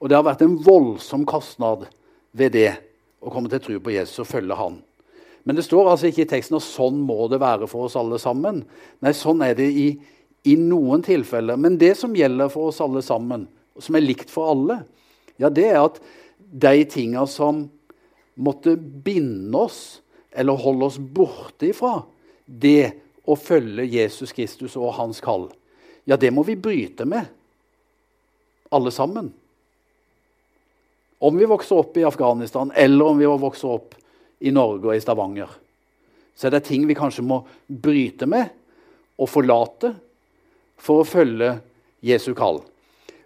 Og 0.00 0.10
det 0.10 0.18
har 0.18 0.26
vært 0.26 0.44
en 0.44 0.58
voldsom 0.60 1.24
kostnad 1.28 1.86
ved 2.36 2.52
det 2.56 2.70
å 3.24 3.32
komme 3.32 3.50
til 3.52 3.62
tro 3.62 3.78
på 3.80 3.94
Jesus 3.94 4.20
og 4.24 4.28
følge 4.28 4.58
han. 4.58 4.80
Men 5.46 5.58
det 5.58 5.64
står 5.66 5.92
altså 5.92 6.10
ikke 6.10 6.24
i 6.24 6.28
teksten 6.30 6.58
at 6.58 6.66
sånn 6.66 6.98
må 7.06 7.28
det 7.30 7.38
være 7.40 7.68
for 7.70 7.86
oss 7.86 7.96
alle 7.98 8.18
sammen. 8.18 8.64
Nei, 9.04 9.12
sånn 9.14 9.44
er 9.46 9.54
det 9.58 9.68
i, 9.70 9.86
i 10.50 10.56
noen 10.58 11.04
tilfeller. 11.06 11.58
Men 11.60 11.78
det 11.80 11.94
som 12.00 12.16
gjelder 12.18 12.50
for 12.52 12.72
oss 12.72 12.82
alle 12.82 13.02
sammen, 13.06 13.46
som 13.78 13.96
er 13.96 14.04
likt 14.04 14.32
for 14.32 14.50
alle, 14.52 14.80
ja, 15.38 15.50
det 15.52 15.68
er 15.70 15.80
at 15.84 16.00
de 16.36 16.82
tinga 16.90 17.24
som 17.30 17.64
måtte 18.36 18.74
binde 18.76 19.56
oss 19.56 20.00
eller 20.36 20.58
holde 20.60 20.90
oss 20.90 20.98
borte 20.98 21.70
ifra 21.70 22.00
det 22.44 22.92
å 23.26 23.36
følge 23.38 23.86
Jesus 23.88 24.34
Kristus 24.36 24.76
og 24.78 24.94
hans 24.98 25.22
kall, 25.24 25.48
ja, 26.06 26.18
det 26.18 26.30
må 26.34 26.44
vi 26.46 26.54
bryte 26.58 27.06
med, 27.08 27.26
alle 28.70 28.92
sammen. 28.94 29.32
Om 31.18 31.38
vi 31.38 31.48
vokser 31.48 31.80
opp 31.80 31.96
i 31.96 32.04
Afghanistan, 32.04 32.72
eller 32.74 33.12
om 33.12 33.18
vi 33.18 33.26
vokser 33.26 33.72
opp 33.72 33.94
i 34.44 34.52
Norge 34.52 34.90
og 34.90 34.96
i 34.96 35.00
Stavanger, 35.00 35.48
så 36.36 36.48
er 36.48 36.56
det 36.56 36.66
ting 36.68 36.84
vi 36.88 36.96
kanskje 36.96 37.24
må 37.24 37.40
bryte 37.66 38.28
med 38.28 38.52
og 39.16 39.30
forlate 39.32 39.94
for 40.76 41.00
å 41.00 41.08
følge 41.08 41.54
Jesu 42.04 42.34
kall. 42.36 42.60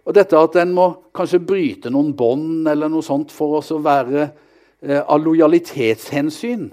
Og 0.06 0.14
dette 0.16 0.38
at 0.38 0.56
en 0.62 0.74
må 0.74 0.86
kanskje 1.16 1.42
bryte 1.42 1.90
noen 1.92 2.12
bånd 2.16 2.68
eller 2.70 2.90
noe 2.90 3.04
sånt 3.04 3.34
for 3.34 3.58
å 3.58 3.80
være 3.82 4.22
eh, 4.22 5.02
av 5.02 5.18
lojalitetshensyn 5.24 6.68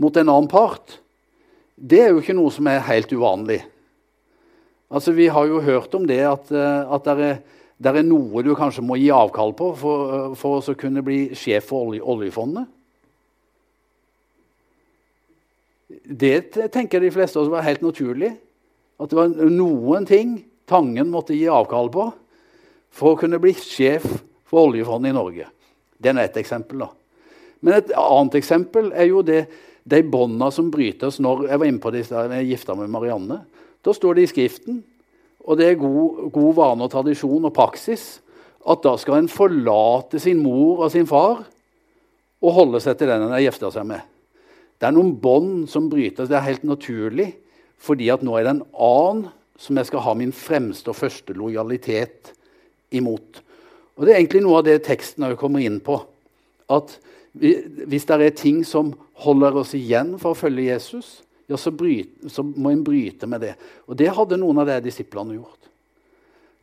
mot 0.00 0.16
en 0.16 0.30
annen 0.30 0.48
part, 0.50 1.00
det 1.76 2.00
er 2.04 2.12
jo 2.12 2.22
ikke 2.22 2.36
noe 2.36 2.52
som 2.54 2.68
er 2.70 2.86
helt 2.86 3.12
uvanlig. 3.12 3.60
Altså, 4.90 5.12
Vi 5.12 5.28
har 5.28 5.46
jo 5.46 5.60
hørt 5.60 5.94
om 5.94 6.06
det 6.06 6.22
at, 6.24 6.50
eh, 6.52 6.92
at 6.94 7.04
det 7.04 7.18
er 7.18 7.42
det 7.80 7.94
er 7.96 8.04
noe 8.04 8.42
du 8.44 8.52
kanskje 8.56 8.84
må 8.84 8.98
gi 9.00 9.08
avkall 9.14 9.54
på 9.56 9.70
for, 9.78 10.34
for 10.36 10.60
å 10.60 10.76
kunne 10.76 11.00
bli 11.04 11.30
sjef 11.38 11.70
for 11.70 11.88
olje, 11.88 12.02
oljefondet. 12.04 12.68
Det 16.04 16.68
tenker 16.74 17.00
de 17.00 17.12
fleste 17.14 17.40
også 17.40 17.52
var 17.52 17.64
helt 17.64 17.82
naturlig. 17.84 18.34
At 19.00 19.10
det 19.10 19.16
var 19.16 19.32
noen 19.48 20.08
ting 20.08 20.40
Tangen 20.70 21.08
måtte 21.10 21.34
gi 21.34 21.48
avkall 21.50 21.88
på 21.90 22.04
for 22.94 23.16
å 23.16 23.18
kunne 23.18 23.40
bli 23.42 23.50
sjef 23.58 24.04
for 24.46 24.68
oljefondet 24.68 25.10
i 25.10 25.16
Norge. 25.16 25.48
Det 25.98 26.12
er 26.12 26.20
ett 26.22 26.36
eksempel. 26.38 26.84
da. 26.84 26.90
Men 27.60 27.74
et 27.80 27.90
annet 27.98 28.36
eksempel 28.38 28.92
er 28.94 29.08
jo 29.10 29.24
det, 29.26 29.48
de 29.82 30.02
bånda 30.06 30.50
som 30.54 30.68
brytes 30.70 31.18
når 31.18 31.48
Jeg 31.48 31.58
var 31.58 31.66
inne 31.66 31.82
på 31.82 31.90
det 31.90 32.04
da 32.06 32.26
jeg 32.36 32.52
gifta 32.52 32.76
med 32.78 32.92
Marianne. 32.92 33.40
Da 33.82 33.94
står 33.96 34.14
det 34.14 34.22
i 34.22 34.30
Skriften, 34.30 34.82
og 35.46 35.56
det 35.58 35.70
er 35.70 35.80
god, 35.80 36.26
god 36.34 36.52
vane 36.58 36.86
og 36.86 36.92
tradisjon 36.92 37.48
og 37.48 37.54
praksis, 37.56 38.20
at 38.60 38.82
da 38.84 38.92
skal 39.00 39.22
en 39.22 39.30
forlate 39.32 40.20
sin 40.20 40.42
mor 40.42 40.84
og 40.84 40.92
sin 40.92 41.08
far 41.08 41.42
og 42.40 42.56
holde 42.56 42.80
seg 42.82 42.98
til 42.98 43.08
den 43.10 43.24
en 43.24 43.34
har 43.34 43.42
gifta 43.44 43.70
seg 43.72 43.86
med. 43.88 44.02
Det 44.80 44.88
er 44.88 44.96
noen 44.96 45.12
bånd 45.20 45.68
som 45.68 45.90
brytes. 45.92 46.28
Det 46.28 46.36
er 46.38 46.46
helt 46.46 46.64
naturlig, 46.64 47.34
fordi 47.80 48.08
at 48.12 48.24
nå 48.24 48.36
er 48.36 48.46
det 48.46 48.54
en 48.54 48.66
annen 48.72 49.28
som 49.60 49.76
jeg 49.76 49.90
skal 49.90 50.04
ha 50.06 50.14
min 50.16 50.32
fremste 50.32 50.92
og 50.92 50.96
første 50.96 51.36
lojalitet 51.36 52.32
imot. 52.96 53.42
Og 54.00 54.06
Det 54.06 54.14
er 54.14 54.22
egentlig 54.22 54.40
noe 54.46 54.62
av 54.62 54.64
det 54.64 54.78
teksten 54.86 55.26
kommer 55.36 55.60
inn 55.60 55.82
på. 55.84 55.98
At 56.72 56.96
hvis 57.36 58.06
det 58.08 58.16
er 58.16 58.32
ting 58.36 58.62
som 58.64 58.94
holder 59.20 59.60
oss 59.60 59.74
igjen 59.76 60.16
for 60.18 60.32
å 60.32 60.38
følge 60.38 60.70
Jesus, 60.70 61.20
ja, 61.50 61.58
så, 61.58 61.72
bryt, 61.74 62.12
så 62.30 62.44
må 62.46 62.70
en 62.70 62.84
bryte 62.86 63.26
med 63.26 63.42
det. 63.42 63.54
Og 63.90 63.98
det 63.98 64.12
hadde 64.14 64.38
noen 64.38 64.62
av 64.62 64.68
de 64.70 64.76
disiplene 64.84 65.34
gjort. 65.34 65.70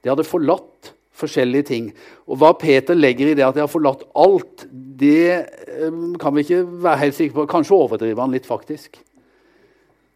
De 0.04 0.12
hadde 0.14 0.28
forlatt 0.28 0.94
forskjellige 1.18 1.68
ting. 1.72 1.90
Og 2.30 2.40
hva 2.40 2.54
Peter 2.58 2.98
legger 2.98 3.32
i 3.32 3.36
det 3.38 3.46
at 3.46 3.58
de 3.58 3.64
har 3.64 3.72
forlatt 3.72 4.06
alt, 4.18 4.68
det 4.72 5.34
eh, 5.34 6.00
kan 6.22 6.36
vi 6.36 6.46
ikke 6.46 6.62
være 6.86 7.02
helt 7.04 7.18
sikre 7.18 7.42
på. 7.42 7.50
Kanskje 7.52 7.76
overdriver 7.78 8.24
han 8.24 8.36
litt, 8.36 8.48
faktisk. 8.48 9.00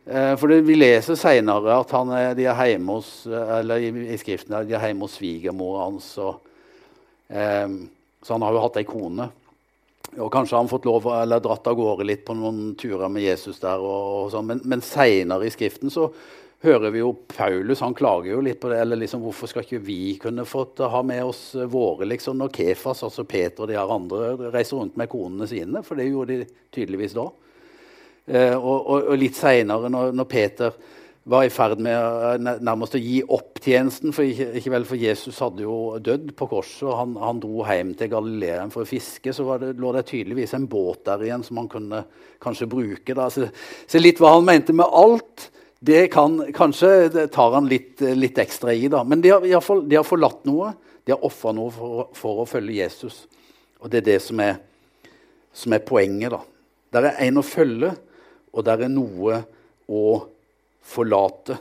Eh, 0.05 0.33
for 0.39 0.47
det, 0.51 0.61
Vi 0.69 0.77
leser 0.77 1.19
seinere 1.19 1.81
at 1.81 1.91
han, 1.97 2.13
de 2.37 2.47
er 2.47 2.63
hjemme 2.71 2.99
hos, 2.99 3.11
eller 3.27 3.81
i, 3.81 3.91
i 4.13 4.21
skriften 4.21 4.55
de 4.67 4.77
er 4.77 4.87
hjemme 4.87 5.07
hos 5.07 5.17
svigermora 5.19 5.89
hans. 5.89 6.13
Og, 6.21 6.39
eh, 7.29 7.67
så 8.21 8.37
han 8.37 8.45
har 8.45 8.55
jo 8.55 8.65
hatt 8.69 8.79
ei 8.81 8.87
kone. 8.87 9.31
Og 10.19 10.27
kanskje 10.33 10.57
har 10.57 10.63
han 10.63 10.71
fått 10.71 10.85
lov 10.89 11.05
eller 11.15 11.39
dratt 11.39 11.67
av 11.71 11.77
gårde 11.79 12.05
litt 12.07 12.25
på 12.27 12.35
noen 12.35 12.73
turer 12.79 13.07
med 13.11 13.23
Jesus 13.23 13.61
der. 13.61 13.79
Og, 13.79 14.25
og 14.25 14.31
sånn. 14.33 14.47
Men, 14.49 14.63
men 14.67 14.83
seinere 14.83 15.47
i 15.47 15.53
Skriften 15.53 15.93
så 15.93 16.09
hører 16.61 16.91
vi 16.93 17.01
jo 17.01 17.13
Paulus 17.31 17.81
han 17.81 17.95
klager 17.97 18.35
jo 18.35 18.41
litt 18.45 18.59
på 18.61 18.69
det. 18.69 18.81
eller 18.83 18.99
liksom, 18.99 19.23
Hvorfor 19.23 19.49
skal 19.49 19.65
ikke 19.65 19.81
vi 19.85 20.17
kunne 20.21 20.45
fått 20.45 20.83
ha 20.83 21.01
med 21.03 21.23
oss 21.25 21.55
våre 21.71 22.05
liksom, 22.09 22.37
når 22.37 22.51
Kefas, 22.57 23.03
altså 23.07 23.25
Peter 23.25 23.63
og 23.63 23.71
de 23.71 23.79
her 23.79 23.93
andre 23.95 24.51
reiser 24.51 24.77
rundt 24.77 24.99
med 24.99 25.09
konene 25.09 25.47
sine? 25.49 25.83
For 25.85 25.97
det 25.97 26.09
gjorde 26.09 26.41
de 26.41 26.49
tydeligvis 26.75 27.15
da. 27.17 27.29
Eh, 28.27 28.55
og, 28.55 28.77
og, 28.77 28.97
og, 28.99 29.15
litt 29.17 29.39
seinere, 29.39 29.89
når, 29.89 30.11
når 30.17 30.29
Peter 30.29 30.75
var 31.23 31.45
i 31.45 31.51
ferd 31.53 31.81
med 31.83 32.47
nærmest 32.65 32.95
å 32.97 33.01
gi 33.01 33.19
opp 33.21 33.59
tjenesten. 33.61 34.13
For, 34.15 34.25
ikke, 34.25 34.71
vel, 34.73 34.85
for 34.89 34.97
Jesus 34.99 35.37
hadde 35.43 35.65
jo 35.65 35.77
dødd 36.01 36.33
på 36.37 36.47
korset, 36.49 36.87
og 36.89 36.97
han, 36.97 37.15
han 37.21 37.41
dro 37.43 37.61
hjem 37.67 37.93
til 37.97 38.09
Galilea 38.11 38.65
for 38.73 38.83
å 38.83 38.89
fiske. 38.89 39.33
Så 39.35 39.45
det, 39.61 39.75
lå 39.81 39.93
det 39.93 40.07
tydeligvis 40.09 40.55
en 40.57 40.65
båt 40.71 41.03
der 41.09 41.27
igjen 41.27 41.45
som 41.45 41.61
han 41.61 41.69
kunne 41.71 42.03
kanskje 42.41 42.69
bruke. 42.71 43.17
Så, 43.33 43.51
så, 43.85 44.01
litt 44.01 44.21
hva 44.21 44.33
han 44.37 44.47
mente 44.49 44.73
med 44.73 44.89
alt, 44.89 45.51
det 45.81 46.07
kan 46.13 46.39
kanskje 46.57 47.11
det 47.13 47.27
tar 47.35 47.53
han 47.53 47.69
litt, 47.69 48.01
litt, 48.01 48.41
ekstra 48.41 48.73
i. 48.73 48.89
da. 48.89 49.03
Men 49.05 49.21
de 49.21 49.33
har, 49.33 49.61
fall, 49.65 49.85
de 49.89 50.01
har 50.01 50.07
forlatt 50.07 50.43
noe. 50.49 50.73
De 51.05 51.13
har 51.13 51.25
ofra 51.25 51.53
noe 51.57 51.73
for, 51.73 52.09
for, 52.17 52.41
å 52.41 52.49
følge 52.49 52.81
Jesus. 52.81 53.23
Og 53.81 53.89
det 53.89 54.01
er 54.01 54.09
det 54.11 54.19
som 54.25 54.41
er, 54.41 54.57
som 55.53 55.73
er 55.73 55.85
poenget. 55.85 56.33
da. 56.33 56.41
Der 56.97 57.11
er 57.11 57.23
en 57.27 57.41
å 57.41 57.45
følge, 57.45 57.93
og 58.51 58.65
der 58.67 58.85
er 58.85 58.93
noe 58.93 59.43
å 59.89 60.03
forlate. 60.81 61.57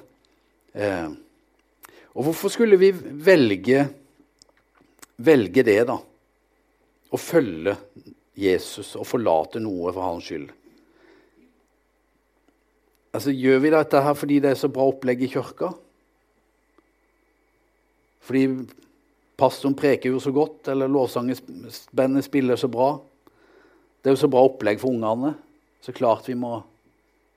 Eh, 0.73 1.11
og 2.11 2.27
hvorfor 2.27 2.53
skulle 2.53 2.79
vi 2.81 2.91
velge, 2.93 3.85
velge 5.23 5.65
det, 5.67 5.81
da? 5.89 5.99
Å 7.11 7.19
følge 7.19 7.77
Jesus 8.39 8.95
og 8.97 9.07
forlate 9.09 9.63
noe 9.63 9.93
for 9.93 10.07
hans 10.07 10.27
skyld? 10.31 10.51
Altså, 13.11 13.35
Gjør 13.35 13.63
vi 13.65 13.73
dette 13.75 14.03
her 14.05 14.19
fordi 14.19 14.41
det 14.43 14.53
er 14.53 14.61
så 14.61 14.71
bra 14.71 14.87
opplegg 14.91 15.25
i 15.27 15.31
kirka? 15.31 15.73
Fordi 18.27 18.45
pastoren 19.41 19.75
preker 19.75 20.13
jo 20.13 20.21
så 20.23 20.31
godt, 20.35 20.69
eller 20.71 20.91
lovsangerbandet 20.93 22.27
spiller 22.27 22.61
så 22.61 22.71
bra? 22.71 22.93
Det 24.01 24.11
er 24.11 24.15
jo 24.15 24.23
så 24.23 24.31
bra 24.31 24.45
opplegg 24.47 24.79
for 24.81 24.95
ungene. 24.95 25.35
Så 25.83 25.95
klart 25.97 26.29
vi 26.29 26.37
må 26.39 26.61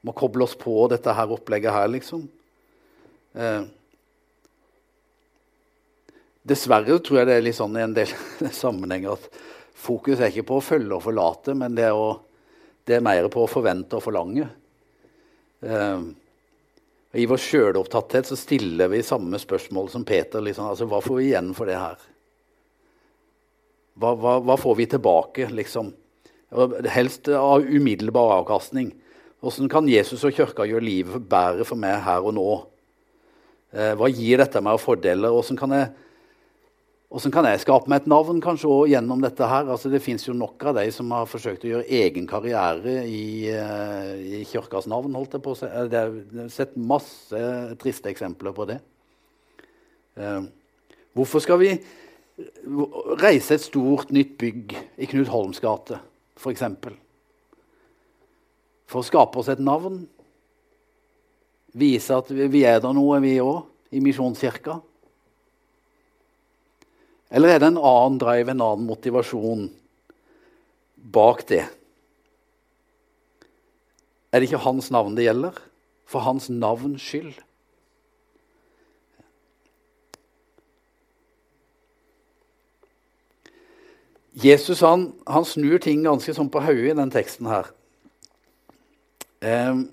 må 0.04 0.14
koble 0.18 0.44
oss 0.46 0.56
på 0.60 0.88
dette 0.92 1.16
her 1.16 1.32
opplegget 1.32 1.74
her, 1.74 1.88
liksom. 1.92 2.26
Eh, 3.34 3.64
dessverre 6.44 7.00
tror 7.00 7.22
jeg 7.22 7.30
det 7.30 7.38
er 7.38 7.46
litt 7.46 7.58
sånn 7.58 7.78
i 7.80 7.86
en 7.86 7.96
del 7.96 8.12
sammenhenger 8.64 9.16
at 9.16 9.30
fokus 9.84 10.20
er 10.20 10.32
ikke 10.32 10.48
på 10.52 10.60
å 10.60 10.66
følge 10.66 10.98
og 10.98 11.06
forlate, 11.06 11.56
men 11.58 11.78
det 11.78 11.88
er, 11.88 11.96
å, 11.96 12.18
det 12.88 12.98
er 12.98 13.06
mer 13.06 13.30
på 13.32 13.46
å 13.46 13.52
forvente 13.52 13.98
og 13.98 14.04
forlange. 14.06 14.50
Eh, 15.64 16.04
I 17.24 17.28
vår 17.30 17.42
sjølopptatthet 17.42 18.34
stiller 18.40 18.92
vi 18.92 19.04
samme 19.06 19.40
spørsmål 19.40 19.92
som 19.94 20.04
Peter. 20.08 20.44
Liksom, 20.44 20.68
altså, 20.72 20.88
hva 20.90 21.00
får 21.04 21.20
vi 21.20 21.30
igjen 21.32 21.54
for 21.56 21.70
det 21.70 21.80
her? 21.80 22.10
Hva, 23.94 24.16
hva, 24.18 24.40
hva 24.42 24.58
får 24.58 24.80
vi 24.80 24.90
tilbake, 24.90 25.48
liksom? 25.54 25.94
Helst 26.92 27.30
av 27.34 27.64
umiddelbar 27.66 28.40
avkastning. 28.40 28.92
Hvordan 29.44 29.68
kan 29.68 29.90
Jesus 29.92 30.22
og 30.24 30.32
kirka 30.32 30.64
gjøre 30.64 30.86
livet 30.86 31.26
bedre 31.28 31.66
for 31.68 31.76
meg 31.80 31.98
her 32.06 32.24
og 32.24 32.32
nå? 32.38 32.48
Eh, 33.76 33.92
hva 34.00 34.08
gir 34.08 34.40
dette 34.40 34.62
meg 34.64 34.78
av 34.78 34.80
fordeler? 34.80 35.34
Hvordan 35.36 35.60
kan, 35.60 35.74
jeg, 35.76 35.90
kan 37.34 37.50
jeg 37.50 37.64
skape 37.66 37.92
meg 37.92 38.06
et 38.06 38.08
navn 38.14 38.40
kanskje 38.46 38.72
også 38.72 38.94
gjennom 38.94 39.26
dette? 39.26 39.50
her? 39.52 39.68
Altså, 39.68 39.92
det 39.92 40.00
fins 40.06 40.24
jo 40.30 40.38
nok 40.38 40.64
av 40.72 40.80
de 40.80 40.88
som 40.96 41.12
har 41.12 41.28
forsøkt 41.28 41.68
å 41.68 41.74
gjøre 41.74 42.00
egen 42.00 42.30
karriere 42.30 43.02
i, 43.04 43.52
uh, 43.52 44.16
i 44.16 44.46
kirkas 44.48 44.88
navn. 44.88 45.20
holdt 45.20 45.36
jeg 45.36 45.44
på 45.44 45.58
å 45.58 45.68
eh, 45.68 45.92
har 45.92 46.50
sett 46.54 46.80
masse 46.80 47.46
triste 47.84 48.16
eksempler 48.16 48.56
på 48.56 48.72
det. 48.72 48.80
Hvorfor 51.18 51.42
skal 51.42 51.58
vi 51.58 51.74
reise 53.20 53.58
et 53.58 53.66
stort, 53.66 54.14
nytt 54.14 54.38
bygg 54.40 54.78
i 55.02 55.10
Knut 55.10 55.34
Holms 55.34 55.60
gate, 55.60 56.00
f.eks.? 56.38 57.02
For 58.90 59.02
å 59.02 59.08
skape 59.08 59.40
oss 59.42 59.52
et 59.52 59.62
navn. 59.64 60.04
Vise 61.74 62.18
at 62.18 62.30
vi 62.30 62.66
er 62.70 62.82
der 62.84 62.96
noe, 62.96 63.22
vi 63.24 63.38
òg, 63.42 63.64
i 63.94 64.02
Misjonskirka. 64.04 64.80
Eller 67.34 67.56
er 67.56 67.62
det 67.62 67.72
en 67.72 67.82
annen 67.82 68.20
drive, 68.22 68.54
en 68.54 68.62
annen 68.62 68.86
motivasjon 68.86 69.70
bak 71.14 71.42
det? 71.50 71.64
Er 74.34 74.42
det 74.42 74.50
ikke 74.50 74.66
hans 74.66 74.92
navn 74.94 75.18
det 75.18 75.26
gjelder? 75.28 75.58
For 76.10 76.26
hans 76.26 76.50
navns 76.50 77.02
skyld. 77.02 77.36
Jesus 84.34 84.82
han, 84.82 85.12
han 85.30 85.46
snur 85.46 85.78
ting 85.82 86.02
ganske 86.06 86.34
sånn 86.34 86.50
på 86.50 86.62
hodet 86.66 86.96
i 86.96 86.98
den 86.98 87.14
teksten 87.14 87.50
her. 87.50 87.70
Ehm, 89.44 89.84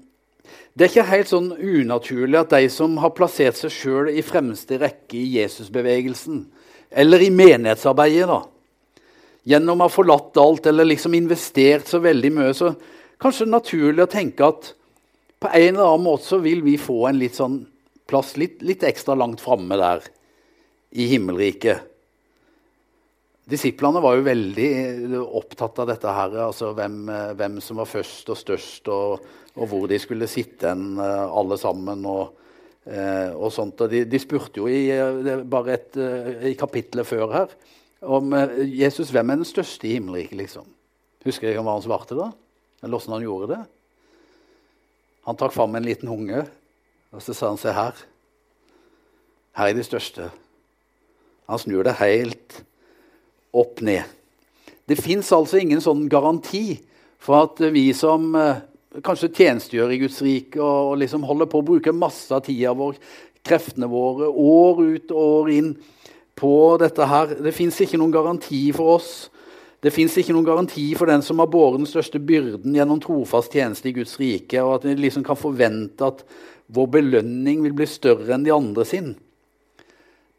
det 0.74 0.86
er 0.86 0.92
ikke 0.92 1.10
helt 1.10 1.30
sånn 1.30 1.50
unaturlig 1.58 2.38
at 2.38 2.54
de 2.54 2.68
som 2.72 2.94
har 3.02 3.12
plassert 3.16 3.58
seg 3.58 3.74
sjøl 3.74 4.10
i 4.14 4.22
fremste 4.24 4.78
rekke 4.80 5.18
i 5.18 5.40
Jesusbevegelsen, 5.40 6.44
eller 6.90 7.22
i 7.22 7.32
menighetsarbeidet, 7.34 8.30
da, 8.30 8.40
gjennom 9.50 9.82
å 9.82 9.88
ha 9.88 9.92
forlatt 9.92 10.38
alt 10.40 10.68
eller 10.70 10.86
liksom 10.88 11.16
investert 11.18 11.90
så 11.90 12.00
veldig 12.02 12.30
mye, 12.36 12.54
så 12.54 12.72
kanskje 13.20 13.44
det 13.44 13.50
er 13.50 13.56
naturlig 13.56 14.06
å 14.06 14.12
tenke 14.14 14.46
at 14.46 14.72
på 15.40 15.50
en 15.50 15.74
eller 15.74 15.86
annen 15.86 16.06
måte 16.06 16.28
så 16.28 16.40
vil 16.42 16.62
vi 16.62 16.76
få 16.80 17.02
en 17.08 17.20
litt 17.20 17.38
sånn 17.38 17.62
plass 18.10 18.34
litt, 18.40 18.60
litt 18.66 18.84
ekstra 18.86 19.16
langt 19.18 19.42
framme 19.42 19.78
der 19.80 20.04
i 20.90 21.06
himmelriket. 21.10 21.89
Disiplene 23.50 24.02
var 24.02 24.16
jo 24.16 24.26
veldig 24.26 24.68
opptatt 25.20 25.80
av 25.82 25.88
dette 25.90 26.12
her, 26.14 26.36
altså 26.46 26.70
hvem, 26.76 26.98
hvem 27.38 27.56
som 27.64 27.80
var 27.80 27.88
først 27.90 28.30
og 28.30 28.38
størst, 28.38 28.90
og, 28.92 29.24
og, 29.56 29.64
hvor 29.70 29.88
de 29.90 29.98
skulle 29.98 30.28
sitte 30.30 30.70
en, 30.70 31.00
alle 31.00 31.58
sammen. 31.58 32.04
og, 32.06 32.36
eh, 32.86 33.34
og 33.34 33.50
sånt. 33.54 33.80
Og 33.82 33.90
de, 33.90 34.04
de, 34.06 34.22
spurte 34.22 34.62
jo 34.62 34.68
i, 34.70 34.86
bare 35.50 35.76
et, 35.76 35.98
i 36.52 36.54
kapittelet 36.58 37.08
før 37.08 37.34
her 37.34 37.58
om 38.00 38.32
Jesus, 38.64 39.10
hvem 39.12 39.34
er 39.34 39.42
den 39.42 39.48
største 39.48 39.88
i 39.88 39.98
himmelriket. 39.98 40.38
liksom? 40.38 40.68
Husker 41.26 41.50
dere 41.50 41.60
hva 41.60 41.74
han 41.76 41.84
svarte 41.84 42.16
da? 42.16 42.30
Eller 42.80 42.96
åssen 42.96 43.12
han 43.12 43.26
gjorde 43.26 43.50
det? 43.52 43.60
Han 45.28 45.36
trakk 45.36 45.52
fram 45.52 45.76
en 45.76 45.84
liten 45.84 46.08
unge, 46.08 46.46
og 47.12 47.20
så 47.22 47.34
sa 47.36 47.50
han 47.50 47.60
se 47.60 47.74
her. 47.76 47.98
Her 49.58 49.68
er 49.68 49.76
de 49.76 49.84
største. 49.84 50.30
Han 51.50 51.60
snur 51.60 51.84
det 51.84 51.98
helt 52.00 52.60
opp 53.52 53.80
ned. 53.86 54.02
Det 54.86 54.98
fins 54.98 55.30
altså 55.32 55.60
ingen 55.60 55.82
sånn 55.82 56.08
garanti 56.10 56.80
for 57.20 57.44
at 57.44 57.60
vi 57.70 57.90
som 57.96 58.32
eh, 58.34 58.62
kanskje 59.04 59.30
tjenestegjør 59.36 59.94
i 59.94 60.00
Guds 60.02 60.20
rike 60.24 60.60
og, 60.60 60.92
og 60.92 61.00
liksom 61.02 61.26
holder 61.28 61.50
på 61.50 61.60
å 61.60 61.66
bruke 61.66 61.94
masse 61.94 62.32
av 62.34 62.42
tida 62.46 62.72
vår, 62.76 62.98
kreftene 63.46 63.88
våre, 63.90 64.28
år 64.30 64.82
ut 64.96 65.12
og 65.14 65.20
år 65.40 65.52
inn 65.54 65.74
på 66.40 66.52
dette 66.80 67.06
her 67.08 67.36
Det 67.44 67.52
fins 67.52 67.78
ikke 67.80 68.00
noen 68.00 68.12
garanti 68.14 68.62
for 68.76 68.96
oss 68.96 69.12
Det 69.84 69.92
fins 69.92 70.16
ikke 70.20 70.34
noen 70.34 70.48
garanti 70.48 70.86
for 70.96 71.08
den 71.08 71.24
som 71.24 71.40
har 71.40 71.50
båret 71.52 71.80
den 71.80 71.88
største 71.88 72.20
byrden 72.20 72.76
gjennom 72.76 73.00
trofast 73.00 73.54
tjeneste 73.56 73.88
i 73.88 73.94
Guds 73.96 74.18
rike, 74.20 74.60
og 74.60 74.78
at 74.78 74.88
vi 74.88 74.96
liksom 74.98 75.24
kan 75.24 75.38
forvente 75.40 76.04
at 76.04 76.24
vår 76.70 76.90
belønning 76.98 77.62
vil 77.64 77.74
bli 77.78 77.86
større 77.88 78.34
enn 78.34 78.44
de 78.44 78.52
andre 78.54 78.84
sin. 78.84 79.14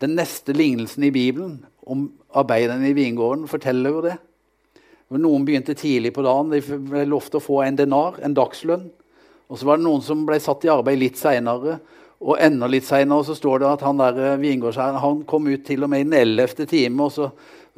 Den 0.02 0.13
neste 0.17 0.54
lignelsen 0.54 1.08
i 1.10 1.12
Bibelen 1.13 1.58
om 1.91 2.08
arbeiderne 2.39 2.89
i 2.89 2.95
vingården 2.97 3.47
forteller 3.51 3.95
jo 3.95 4.04
det. 4.06 4.17
Noen 5.12 5.43
begynte 5.43 5.75
tidlig 5.75 6.13
på 6.15 6.23
dagen. 6.23 6.51
De 6.54 6.62
ble 6.63 7.04
lovt 7.10 7.36
å 7.36 7.43
få 7.43 7.62
en 7.65 7.77
denar, 7.80 8.21
en 8.23 8.36
dagslønn. 8.36 8.86
Og 9.51 9.60
så 9.60 9.67
var 9.67 9.80
det 9.80 9.84
noen 9.84 10.04
som 10.06 10.23
ble 10.27 10.38
satt 10.39 10.63
i 10.63 10.71
arbeid 10.71 11.01
litt 11.01 11.19
seinere. 11.19 11.82
Og 12.21 12.38
enda 12.39 12.69
litt 12.71 12.88
seinere 12.88 13.25
så 13.27 13.36
står 13.36 13.63
det 13.63 13.71
at 13.73 13.84
han 13.84 13.99
der 13.99 14.19
eh, 14.21 14.38
vingårdsherren 14.39 15.01
han 15.01 15.25
kom 15.27 15.49
ut 15.49 15.65
til 15.67 15.84
og 15.84 15.91
med 15.91 16.04
i 16.04 16.08
den 16.08 16.19
ellevte 16.21 16.67
time. 16.69 17.04
og 17.04 17.12
så 17.12 17.32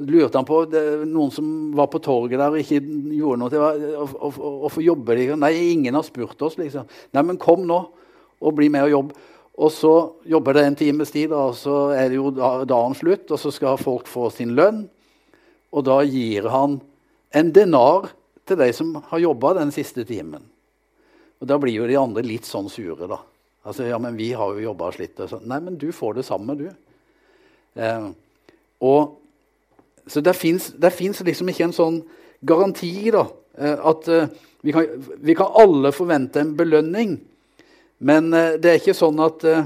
lurte 0.04 0.40
han 0.40 0.46
på 0.46 0.64
noen 1.06 1.32
som 1.32 1.48
var 1.78 1.90
på 1.94 2.02
torget 2.02 2.40
der 2.42 2.54
og 2.54 2.62
ikke 2.62 2.82
gjorde 3.14 3.40
noe. 3.42 3.52
til 3.54 3.62
Hvorfor 3.62 4.82
jobber 4.82 5.18
de? 5.18 5.28
Nei, 5.38 5.54
ingen 5.74 5.98
har 5.98 6.06
spurt 6.06 6.42
oss. 6.42 6.58
liksom. 6.58 6.90
Nei, 7.14 7.24
men 7.24 7.42
kom 7.42 7.66
nå 7.70 7.80
og 8.44 8.58
bli 8.58 8.70
med 8.70 8.88
og 8.88 8.94
jobb. 8.94 9.14
Og 9.54 9.70
så 9.72 9.94
jobber 10.26 10.58
det 10.58 10.64
en 10.66 10.78
times 10.78 11.12
tid, 11.14 11.34
og 11.36 11.54
så 11.58 11.92
er 11.94 12.10
det 12.10 12.18
jo 12.18 12.32
dagen 12.34 12.96
slutt, 12.98 13.30
og 13.30 13.40
så 13.40 13.52
skal 13.54 13.82
folk 13.82 14.10
få 14.10 14.32
sin 14.34 14.56
lønn. 14.58 14.88
Og 15.74 15.86
da 15.86 16.00
gir 16.06 16.50
han 16.50 16.80
en 17.34 17.52
denar 17.54 18.10
til 18.48 18.60
de 18.60 18.70
som 18.76 18.96
har 19.10 19.22
jobba 19.24 19.54
den 19.60 19.72
siste 19.74 20.06
timen. 20.06 20.44
Og 21.42 21.48
Da 21.48 21.58
blir 21.60 21.76
jo 21.76 21.88
de 21.88 22.00
andre 22.00 22.24
litt 22.24 22.48
sånn 22.48 22.70
sure, 22.72 23.08
da. 23.10 23.20
Altså, 23.68 23.84
ja, 23.88 23.98
men 24.00 24.16
vi 24.16 24.32
har 24.36 24.54
jo 24.56 24.64
jobba 24.64 24.90
og 24.90 24.96
slitt. 24.96 25.20
Nei, 25.44 25.60
men 25.60 25.78
du 25.80 25.90
får 25.96 26.18
det 26.18 26.26
samme, 26.28 26.56
du. 26.56 26.70
Eh, 27.76 28.08
og, 28.84 29.18
så 30.08 30.24
det 30.24 30.36
fins 30.38 30.72
liksom 30.80 31.52
ikke 31.52 31.68
en 31.68 31.76
sånn 31.76 32.00
garanti, 32.44 32.94
da. 33.12 33.26
Eh, 33.60 33.76
at 33.92 34.10
eh, 34.12 34.32
vi, 34.64 34.76
kan, 34.76 34.88
vi, 35.20 35.36
kan, 35.36 35.52
alle 35.60 35.92
forvente 35.96 36.44
en 36.44 36.56
belønning. 36.60 37.18
Men 38.04 38.34
eh, 38.36 38.58
det 38.60 38.70
er 38.70 38.82
ikke 38.82 38.96
sånn 38.98 39.22
at, 39.24 39.46
eh, 39.48 39.66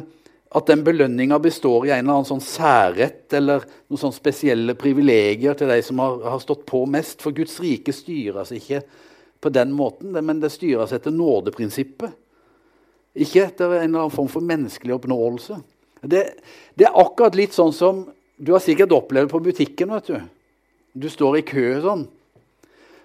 at 0.58 0.69
den 0.69 0.84
belønninga 0.86 1.39
består 1.41 1.88
i 1.88 1.93
en 1.95 2.04
eller 2.04 2.19
annen 2.19 2.30
sånn 2.30 2.43
særrett 2.43 3.34
eller 3.38 3.65
noen 3.89 4.04
sånn 4.06 4.15
spesielle 4.15 4.78
privilegier 4.78 5.58
til 5.58 5.71
de 5.73 5.80
som 5.86 6.02
har, 6.04 6.19
har 6.36 6.43
stått 6.43 6.65
på 6.69 6.84
mest. 6.89 7.21
For 7.23 7.36
Guds 7.36 7.58
rike 7.63 7.95
styres 7.95 8.54
ikke 8.56 8.84
på 9.41 9.54
den 9.54 9.73
måten, 9.76 10.13
men 10.13 10.41
det 10.41 10.54
styres 10.54 10.93
etter 10.93 11.13
nådeprinsippet. 11.13 12.13
Ikke 13.17 13.47
etter 13.47 13.73
en 13.80 13.88
eller 13.88 14.06
annen 14.06 14.13
form 14.13 14.30
for 14.30 14.45
menneskelig 14.45 14.93
oppnåelse. 15.00 15.58
Det, 16.06 16.21
det, 16.78 16.86
er 16.86 17.00
akkurat 17.02 17.36
litt 17.38 17.56
sånn 17.58 17.73
som 17.73 18.04
du 18.38 18.52
har 18.54 18.62
sikkert 18.62 18.93
opplevd 18.93 19.32
på 19.32 19.41
butikken. 19.50 19.89
vet 19.95 20.12
Du 20.13 20.21
Du 20.93 21.10
står 21.10 21.39
i 21.39 21.45
kø 21.45 21.82
sånn, 21.82 22.08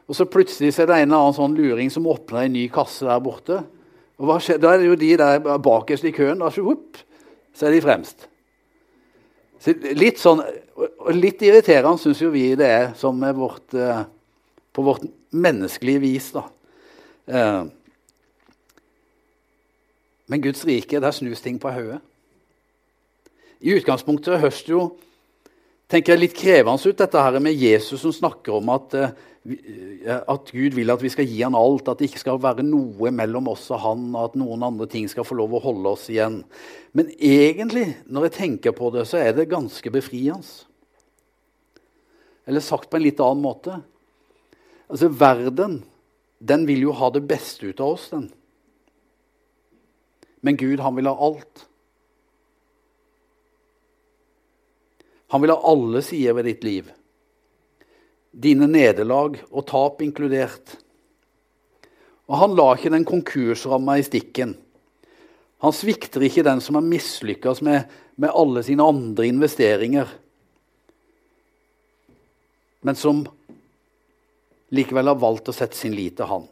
og 0.08 0.16
så 0.16 0.24
plutselig 0.28 0.74
er 0.76 0.88
det 0.88 0.96
en 0.96 1.08
eller 1.08 1.22
annen 1.22 1.36
sånn 1.36 1.56
luring 1.56 1.90
som 1.92 2.06
åpner 2.08 2.44
en 2.44 2.52
ny 2.52 2.66
kasse 2.72 3.06
der 3.08 3.20
borte. 3.20 3.62
Og 4.22 4.28
hva 4.30 4.38
skjer? 4.38 4.60
Da 4.62 4.70
er 4.70 4.78
det 4.78 4.86
jo 4.86 4.98
de 4.98 5.10
der 5.18 5.58
bakerst 5.58 6.06
i 6.06 6.14
køen. 6.14 6.38
Da, 6.38 6.50
så, 6.54 7.66
er 7.66 7.74
de 7.74 7.82
fremst. 7.82 8.28
Så 9.58 9.74
litt 9.98 10.22
sånn, 10.22 10.44
litt 11.18 11.42
irriterende 11.42 11.98
syns 11.98 12.22
jo 12.22 12.30
vi 12.30 12.52
det 12.58 12.68
er 12.70 12.88
som 12.98 13.18
er 13.26 13.34
vårt, 13.34 13.74
eh, 13.74 14.04
på 14.72 14.84
vårt 14.86 15.08
menneskelige 15.34 16.02
vis. 16.06 16.30
da. 16.38 16.44
Eh, 17.26 17.62
men 20.30 20.42
Guds 20.42 20.64
rike, 20.64 21.02
der 21.02 21.10
snus 21.10 21.42
ting 21.42 21.58
på 21.58 21.74
hodet. 21.74 21.98
I 23.62 23.74
utgangspunktet 23.74 24.40
høres 24.40 24.62
jo 24.66 24.86
tenker 25.92 26.14
jeg, 26.14 26.22
litt 26.22 26.38
krevende 26.38 26.88
ut, 26.88 26.96
dette 26.96 27.20
her 27.20 27.38
med 27.42 27.58
Jesus 27.58 28.00
som 28.00 28.14
snakker 28.14 28.54
om 28.56 28.70
at, 28.72 28.94
eh, 28.94 29.10
at 29.42 30.50
Gud 30.54 30.76
vil 30.76 30.92
at 30.94 31.02
vi 31.02 31.10
skal 31.10 31.26
gi 31.26 31.40
han 31.42 31.56
alt, 31.58 31.88
at 31.90 31.98
det 31.98 32.10
ikke 32.10 32.20
skal 32.22 32.42
være 32.42 32.62
noe 32.62 33.10
mellom 33.14 33.50
oss 33.50 33.64
og 33.74 33.80
han, 33.82 34.04
og 34.14 34.28
at 34.28 34.36
noen 34.38 34.62
andre 34.62 34.86
ting 34.90 35.08
skal 35.10 35.26
få 35.26 35.34
lov 35.40 35.56
å 35.58 35.62
holde 35.64 35.94
oss 35.96 36.06
igjen. 36.12 36.42
Men 36.94 37.10
egentlig, 37.18 37.88
når 38.06 38.28
jeg 38.28 38.36
tenker 38.36 38.76
på 38.76 38.92
det, 38.94 39.06
så 39.10 39.18
er 39.18 39.34
det 39.34 39.50
ganske 39.50 39.90
befriende. 39.94 40.68
Eller 42.46 42.62
sagt 42.62 42.90
på 42.90 42.98
en 42.98 43.04
litt 43.04 43.20
annen 43.22 43.44
måte 43.44 43.80
Altså, 44.92 45.08
Verden 45.08 45.78
den 46.42 46.66
vil 46.68 46.82
jo 46.84 46.92
ha 46.98 47.06
det 47.14 47.22
beste 47.24 47.70
ut 47.70 47.78
av 47.80 47.94
oss, 47.94 48.10
den. 48.12 48.26
Men 50.44 50.58
Gud, 50.60 50.82
han 50.84 50.98
vil 50.98 51.08
ha 51.08 51.14
alt. 51.16 51.62
Han 55.32 55.40
vil 55.40 55.54
ha 55.54 55.70
alle 55.70 56.02
sider 56.04 56.36
ved 56.36 56.50
ditt 56.50 56.66
liv. 56.66 56.90
Dine 58.32 58.68
nederlag 58.70 59.36
og 59.50 59.66
tap 59.68 60.00
inkludert. 60.04 60.76
Og 62.30 62.38
han 62.40 62.54
la 62.56 62.70
ikke 62.74 62.92
den 62.94 63.04
konkursramma 63.08 63.98
i 64.00 64.06
stikken. 64.06 64.54
Han 65.62 65.74
svikter 65.76 66.24
ikke 66.26 66.44
den 66.46 66.62
som 66.64 66.78
har 66.78 66.86
mislykkes 66.86 67.60
med, 67.62 67.84
med 68.16 68.32
alle 68.34 68.64
sine 68.66 68.82
andre 68.82 69.28
investeringer, 69.28 70.08
men 72.82 72.98
som 72.98 73.20
likevel 74.74 75.06
har 75.12 75.20
valgt 75.22 75.52
å 75.52 75.54
sette 75.54 75.78
sin 75.78 75.94
lit 75.94 76.16
til 76.18 76.26
han. 76.26 76.48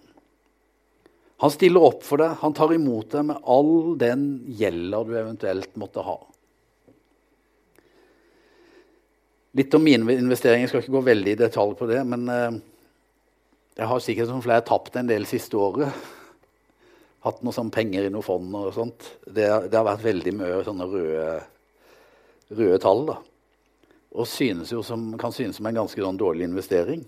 Han 1.42 1.50
stiller 1.50 1.82
opp 1.88 2.04
for 2.06 2.22
deg, 2.22 2.36
han 2.42 2.54
tar 2.54 2.74
imot 2.76 3.10
deg 3.16 3.26
med 3.32 3.40
all 3.48 3.96
den 3.98 4.26
gjelda 4.60 5.02
du 5.08 5.14
eventuelt 5.16 5.72
måtte 5.80 6.04
ha. 6.06 6.18
Litt 9.60 9.74
om 9.76 9.84
mine 9.84 10.16
investeringer. 10.16 10.64
Jeg 10.64 10.72
skal 10.72 10.84
ikke 10.84 10.96
gå 10.96 11.06
veldig 11.10 11.34
i 11.34 11.40
detalj 11.42 11.76
på 11.76 11.88
det. 11.90 12.00
Men 12.08 12.26
eh, 12.32 12.58
jeg 13.76 13.88
har 13.90 14.02
sikkert 14.04 14.30
som 14.30 14.42
flere 14.44 14.64
tapt 14.66 14.96
en 14.96 15.10
del 15.10 15.26
siste 15.28 15.58
året. 15.60 16.08
Hatt 17.26 17.42
noe 17.44 17.52
sånn 17.52 17.72
penger 17.74 18.06
i 18.08 18.12
noe 18.12 18.24
fond 18.24 18.54
og 18.56 18.72
sånt. 18.72 19.10
Det, 19.26 19.44
det, 19.68 19.76
har 19.76 19.84
vært 19.84 20.06
veldig 20.06 20.32
mye 20.38 20.62
sånne 20.64 20.88
røde, 20.88 21.26
røde 22.56 22.80
tall. 22.80 23.04
da. 23.10 23.18
Og 24.16 24.26
synes 24.26 24.72
som, 24.86 25.10
kan 25.20 25.34
synes 25.34 25.60
som 25.60 25.68
en 25.68 25.82
ganske 25.82 26.02
sånn 26.02 26.20
dårlig 26.20 26.48
investering. 26.48 27.04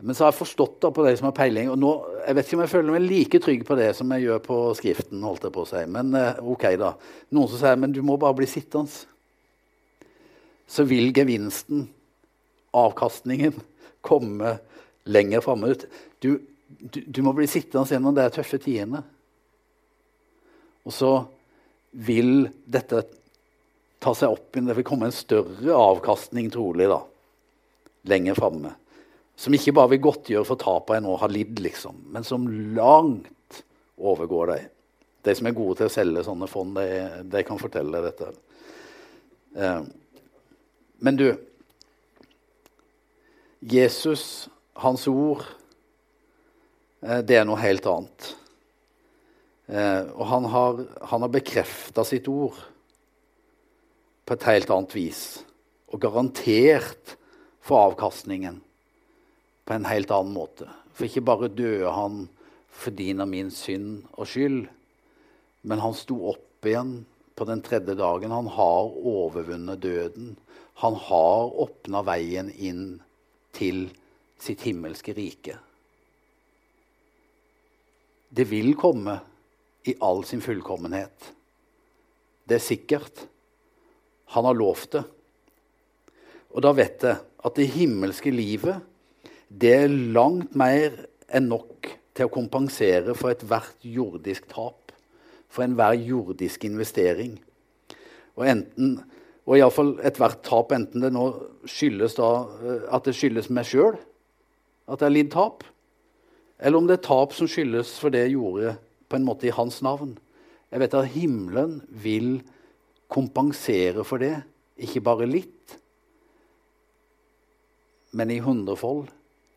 Men 0.00 0.16
så 0.16 0.24
har 0.24 0.30
jeg 0.30 0.40
forstått 0.40 0.78
da 0.80 0.88
på 0.94 1.04
det 1.04 1.18
som 1.18 1.28
har 1.28 1.36
peiling. 1.36 1.68
og 1.74 1.78
nå, 1.80 1.90
Jeg 2.26 2.36
vet 2.36 2.46
ikke 2.46 2.56
om 2.56 2.62
jeg 2.64 2.72
føler 2.72 2.94
meg 2.94 3.04
like 3.04 3.40
trygg 3.42 3.66
på 3.68 3.76
det 3.76 3.90
som 3.98 4.12
jeg 4.14 4.28
gjør 4.28 4.42
på 4.46 4.60
Skriften. 4.78 5.26
holdt 5.26 5.44
jeg 5.44 5.52
på 5.52 5.66
å 5.66 5.68
si. 5.68 5.82
Men 5.98 6.14
eh, 6.16 6.38
ok 6.40 6.66
da. 6.80 6.94
Noen 7.34 7.50
som 7.50 7.60
sier 7.60 7.76
men 7.76 7.92
du 7.92 8.00
må 8.06 8.16
bare 8.16 8.38
bli 8.38 8.48
sittende. 8.48 9.10
Så 10.70 10.86
vil 10.86 11.10
gevinsten, 11.14 11.88
avkastningen, 12.70 13.56
komme 14.06 14.58
lenger 15.10 15.42
framme. 15.42 15.74
Du, 16.22 16.38
du, 16.68 17.00
du, 17.06 17.22
må 17.26 17.34
bli 17.34 17.48
sittende 17.50 17.90
gjennom 17.90 18.14
de 18.14 18.28
tøffe 18.32 18.60
tidene. 18.62 19.02
Og 20.86 20.94
så 20.94 21.12
vil 21.90 22.46
dette 22.70 23.02
ta 24.00 24.14
seg 24.16 24.32
opp 24.32 24.54
igjen. 24.54 24.70
Det 24.70 24.78
vil 24.78 24.86
komme 24.86 25.10
en 25.10 25.16
større 25.16 25.76
avkastning 25.76 26.50
trolig 26.54 26.88
da, 26.90 27.02
lenger 28.08 28.38
framme. 28.38 28.74
Som 29.40 29.56
ikke 29.56 29.74
bare 29.76 29.94
vil 29.94 30.04
godtgjøre 30.04 30.46
for 30.46 30.60
tapene 30.60 31.00
jeg 31.00 31.06
nå 31.06 31.16
har 31.22 31.32
lidd, 31.32 31.62
liksom, 31.64 32.04
men 32.12 32.26
som 32.28 32.46
langt 32.76 33.62
overgår 33.96 34.52
dem. 34.52 34.68
De 35.24 35.34
som 35.36 35.48
er 35.48 35.56
gode 35.56 35.76
til 35.80 35.90
å 35.90 35.92
selge 35.92 36.24
sånne 36.24 36.48
fond, 36.48 36.76
de, 36.76 37.24
de 37.28 37.42
kan 37.44 37.60
fortelle 37.60 38.00
dette. 38.04 38.30
Eh, 39.56 39.80
men 41.00 41.16
du 41.16 41.28
Jesus, 43.60 44.48
hans 44.80 45.04
ord, 45.08 45.42
eh, 47.04 47.20
det 47.20 47.36
er 47.36 47.44
noe 47.44 47.60
helt 47.60 47.84
annet. 47.88 48.30
Eh, 49.68 50.08
og 50.16 50.24
han 50.30 50.48
har, 50.48 50.80
han 51.12 51.26
har 51.26 51.32
bekrefta 51.32 52.04
sitt 52.08 52.28
ord 52.32 52.56
på 54.24 54.36
et 54.36 54.48
helt 54.48 54.72
annet 54.72 54.96
vis. 54.96 55.22
Og 55.92 56.00
garantert 56.00 57.16
for 57.60 57.90
avkastningen 57.90 58.62
på 59.68 59.76
en 59.76 59.88
helt 59.90 60.10
annen 60.14 60.34
måte. 60.34 60.66
For 60.96 61.06
ikke 61.06 61.26
bare 61.28 61.52
døde 61.52 61.92
han 61.94 62.24
for 62.80 62.96
din 62.96 63.20
og 63.20 63.28
min 63.28 63.50
synd 63.52 64.06
og 64.16 64.28
skyld, 64.30 64.64
men 65.68 65.82
han 65.84 65.94
sto 65.94 66.16
opp 66.32 66.64
igjen 66.66 67.02
på 67.36 67.46
den 67.48 67.60
tredje 67.64 67.94
dagen. 67.98 68.32
Han 68.32 68.48
har 68.56 68.88
overvunnet 68.96 69.82
døden. 69.84 70.32
Han 70.80 70.94
har 70.96 71.50
åpna 71.60 72.00
veien 72.06 72.48
inn 72.56 72.84
til 73.52 73.88
sitt 74.40 74.62
himmelske 74.64 75.12
rike. 75.12 75.58
Det 78.30 78.46
vil 78.48 78.72
komme 78.78 79.18
i 79.84 79.96
all 80.00 80.22
sin 80.24 80.40
fullkommenhet. 80.40 81.32
Det 82.48 82.56
er 82.56 82.64
sikkert. 82.64 83.26
Han 84.32 84.48
har 84.48 84.56
lovt 84.56 84.96
det. 84.96 85.04
Og 86.54 86.64
da 86.64 86.72
vet 86.74 87.04
jeg 87.04 87.20
at 87.20 87.58
det 87.58 87.68
himmelske 87.76 88.32
livet 88.32 88.80
det 89.50 89.74
er 89.82 89.92
langt 90.16 90.54
mer 90.58 90.94
enn 91.28 91.48
nok 91.50 91.90
til 92.14 92.26
å 92.26 92.32
kompensere 92.32 93.14
for 93.18 93.34
ethvert 93.34 93.84
jordisk 93.84 94.46
tap, 94.50 94.92
for 95.50 95.66
enhver 95.66 95.96
jordisk 95.98 96.64
investering. 96.68 97.34
Og 98.38 98.46
enten 98.48 99.00
Og 99.48 99.56
iallfall 99.56 99.94
ethvert 100.06 100.42
tap, 100.46 100.72
enten 100.76 101.04
det 101.04 101.12
nå 101.14 101.26
skyldes 101.68 102.16
da, 102.18 102.30
eh, 102.60 102.86
at 102.92 103.06
det 103.08 103.16
skyldes 103.16 103.50
meg 103.52 103.68
sjøl, 103.68 103.96
at 104.90 105.00
jeg 105.00 105.06
har 105.06 105.14
lidd 105.14 105.30
tap, 105.32 105.64
eller 106.60 106.78
om 106.78 106.88
det 106.88 106.98
er 106.98 107.06
tap 107.06 107.32
som 107.32 107.48
skyldes 107.48 107.94
for 108.02 108.12
det 108.12 108.26
jeg 108.26 108.36
gjorde 108.36 108.74
på 109.08 109.16
en 109.16 109.26
måte 109.26 109.48
i 109.48 109.54
hans 109.54 109.80
navn. 109.82 110.12
Jeg 110.70 110.82
vet 110.82 110.96
at 110.98 111.12
himmelen 111.14 111.78
vil 111.88 112.42
kompensere 113.10 114.04
for 114.06 114.22
det, 114.22 114.36
ikke 114.80 115.02
bare 115.04 115.28
litt, 115.28 115.78
men 118.12 118.30
i 118.30 118.40
hundrefold. 118.42 119.08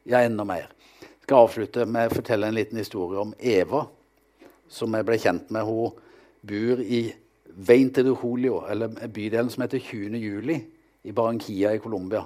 Ja, 0.05 0.21
enda 0.21 0.45
mer. 0.45 0.71
Jeg 1.01 1.25
skal 1.25 1.45
avslutte 1.45 1.85
med 1.89 2.09
å 2.09 2.15
fortelle 2.17 2.49
en 2.49 2.57
liten 2.57 2.79
historie 2.81 3.21
om 3.21 3.31
Eva, 3.39 3.85
som 4.67 4.93
jeg 4.93 5.07
ble 5.07 5.19
kjent 5.21 5.53
med. 5.53 5.63
Hun 5.63 5.93
bor 6.43 6.81
i 6.83 7.05
Veinte 7.55 8.03
de 8.03 8.15
Julio, 8.15 8.63
eller 8.69 8.87
bydelen 9.07 9.49
som 9.49 9.61
heter 9.61 9.79
20. 9.79 10.17
juli, 10.17 10.57
i 11.03 11.11
Barranquilla 11.11 11.73
i 11.75 11.81
Colombia. 11.83 12.23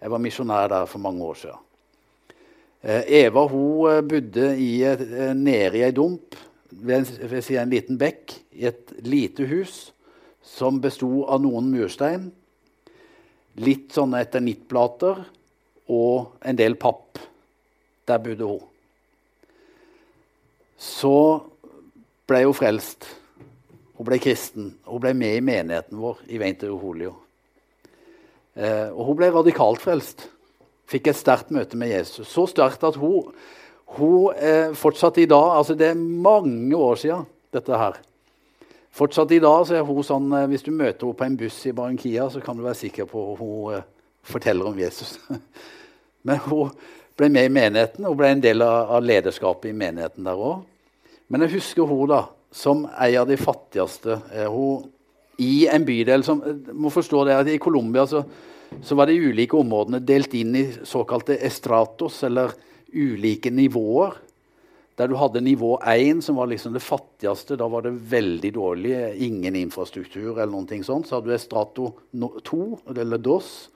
Jeg 0.00 0.10
var 0.10 0.22
misjonær 0.22 0.68
der 0.68 0.86
for 0.86 1.02
mange 1.02 1.24
år 1.24 1.34
siden. 1.34 1.64
Eh, 2.82 3.02
Eva 3.24 3.46
hun 3.50 3.90
eh, 3.90 4.02
bodde 4.06 4.52
i 4.62 4.82
eh, 4.86 5.32
nede 5.34 5.80
i 5.80 5.82
ei 5.82 5.94
dump 5.94 6.36
ved, 6.70 7.08
ved 7.26 7.42
si 7.42 7.56
en 7.58 7.72
liten 7.72 7.98
bekk 7.98 8.36
i 8.54 8.68
et 8.70 8.92
lite 9.02 9.48
hus 9.50 9.88
som 10.46 10.78
besto 10.80 11.24
av 11.26 11.42
noen 11.42 11.66
murstein, 11.72 12.28
litt 13.58 13.90
sånne 13.96 14.22
eternittplater 14.22 15.24
og 15.90 16.38
en 16.46 16.58
del 16.58 16.78
papp. 16.78 17.18
Der 18.06 18.22
bodde 18.22 18.46
hun. 18.46 18.62
Så 20.78 21.16
ble 22.30 22.44
hun 22.46 22.56
frelst. 22.56 23.08
Hun 23.98 24.06
ble 24.06 24.20
kristen. 24.22 24.72
Hun 24.86 25.02
ble 25.02 25.12
med 25.18 25.36
i 25.36 25.44
menigheten 25.44 25.98
vår 25.98 26.20
i 26.30 26.38
Veinter 26.38 26.70
Holio. 26.70 27.16
Eh, 28.54 28.90
og 28.94 29.08
hun 29.08 29.18
ble 29.18 29.32
radikalt 29.34 29.82
frelst. 29.82 30.28
Fikk 30.88 31.10
et 31.10 31.18
sterkt 31.18 31.50
møte 31.54 31.76
med 31.78 31.90
Jesus. 31.90 32.30
Så 32.30 32.46
sterkt 32.48 32.86
at 32.86 32.96
hun, 33.00 33.32
hun 33.98 34.36
eh, 34.38 34.70
fortsatt 34.78 35.18
i 35.18 35.26
dag 35.28 35.56
altså 35.58 35.74
Det 35.74 35.90
er 35.90 35.98
mange 35.98 36.76
år 36.76 37.02
siden, 37.02 37.26
dette 37.52 37.82
her. 37.82 37.98
Fortsatt 38.94 39.34
i 39.34 39.42
dag 39.42 39.66
så 39.66 39.80
er 39.80 39.84
hun 39.86 40.06
sånn 40.06 40.30
eh, 40.32 40.46
Hvis 40.52 40.64
du 40.66 40.70
møter 40.70 41.04
henne 41.06 41.18
på 41.18 41.26
en 41.26 41.40
buss 41.42 41.58
i 41.66 41.74
Barranquilla, 41.74 42.30
så 42.30 42.42
kan 42.44 42.56
du 42.56 42.64
være 42.64 42.78
sikker 42.84 43.10
på 43.10 43.26
at 43.32 43.42
hun 43.42 43.74
eh, 43.76 43.84
forteller 44.22 44.70
om 44.70 44.78
Jesus. 44.78 45.18
Men 46.26 46.40
hun 46.46 46.70
ble 47.18 47.34
med 47.34 47.50
i 47.50 47.52
menigheten 47.52 48.06
og 48.06 48.18
ble 48.18 48.30
en 48.30 48.42
del 48.46 48.62
av, 48.62 48.94
av 48.94 49.02
lederskapet 49.02 49.72
i 49.72 49.76
menigheten 49.76 50.26
der 50.26 50.38
òg. 50.38 50.62
Men 51.28 51.44
jeg 51.44 51.58
husker 51.58 51.88
hun 51.88 52.08
da, 52.14 52.24
som 52.50 52.86
ei 53.00 53.16
av 53.16 53.28
de 53.28 53.36
fattigste. 53.36 54.20
Eh, 54.34 54.50
hun, 54.52 54.86
I 55.38 55.68
en 55.70 55.84
bydel 55.86 56.24
som 56.26 56.42
eh, 56.42 56.72
må 56.74 56.90
forstå 56.92 57.24
det 57.28 57.36
at 57.38 57.50
I 57.52 57.58
Colombia 57.62 58.06
så, 58.08 58.22
så, 58.82 58.96
var 58.98 59.08
de 59.08 59.18
ulike 59.20 59.56
områdene 59.58 60.00
delt 60.04 60.34
inn 60.34 60.56
i 60.56 60.64
såkalte 60.86 61.38
estratos, 61.46 62.22
eller 62.26 62.54
ulike 62.92 63.52
nivåer. 63.52 64.16
Der 64.98 65.06
du 65.06 65.14
hadde 65.14 65.44
nivå 65.44 65.76
1, 65.86 66.24
som 66.26 66.40
var 66.40 66.48
liksom 66.50 66.72
det 66.74 66.82
fattigste. 66.82 67.54
Da 67.60 67.68
var 67.70 67.84
det 67.86 67.92
veldig 68.10 68.50
dårlig. 68.56 68.96
Ingen 69.22 69.54
infrastruktur. 69.54 70.40
eller 70.40 70.66
ting 70.66 70.82
sånt. 70.82 71.06
Så 71.06 71.14
hadde 71.14 71.30
du 71.30 71.34
estrato 71.36 71.92
2, 72.42 72.78
eller 72.96 73.18
DOS. 73.18 73.68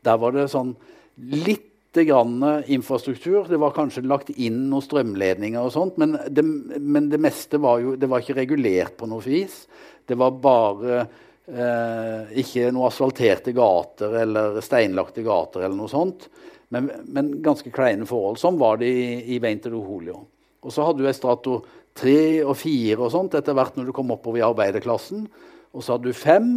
Der 0.00 0.16
var 0.16 0.32
det 0.32 0.48
sånn 0.48 0.72
litt 1.20 1.73
infrastruktur. 1.96 3.44
Det 3.48 3.56
var 3.60 3.74
kanskje 3.76 4.02
lagt 4.06 4.30
inn 4.30 4.70
noen 4.70 4.82
strømledninger 4.82 5.60
og 5.62 5.72
sånt, 5.72 5.96
men 5.96 6.16
det, 6.28 6.42
men 6.42 7.08
det 7.10 7.20
meste 7.22 7.60
var 7.62 7.80
jo 7.80 7.94
det 7.96 8.08
var 8.10 8.20
ikke 8.20 8.40
regulert 8.40 8.96
på 8.96 9.06
noe 9.06 9.22
vis. 9.22 9.66
Det 10.06 10.16
var 10.18 10.34
bare 10.42 10.98
eh, 11.00 12.34
ikke 12.42 12.72
noen 12.72 12.88
asfalterte 12.88 13.54
gater 13.56 14.18
eller 14.24 14.60
steinlagte 14.64 15.22
gater 15.24 15.64
eller 15.64 15.78
noe 15.78 15.92
sånt. 15.92 16.28
Men, 16.74 16.90
men 17.06 17.42
ganske 17.44 17.70
kleine 17.70 18.06
forhold. 18.08 18.40
Sånn 18.40 18.58
var 18.58 18.80
det 18.80 18.90
i, 18.90 19.06
i 19.36 19.40
Veinte 19.42 19.70
do 19.70 19.82
Julio. 19.84 20.24
Og 20.64 20.72
så 20.72 20.86
hadde 20.86 21.04
du 21.04 21.08
Estrato 21.08 21.60
3 21.94 22.42
og 22.42 22.56
4 22.58 22.98
og 22.98 23.12
sånt 23.12 23.36
etter 23.38 23.54
hvert 23.54 23.76
når 23.78 23.88
du 23.88 23.94
kom 23.94 24.10
oppover 24.14 24.40
i 24.40 24.46
arbeiderklassen. 24.46 25.28
Og 25.74 25.84
så 25.84 25.94
hadde 25.94 26.10
du 26.10 26.16
5. 26.16 26.54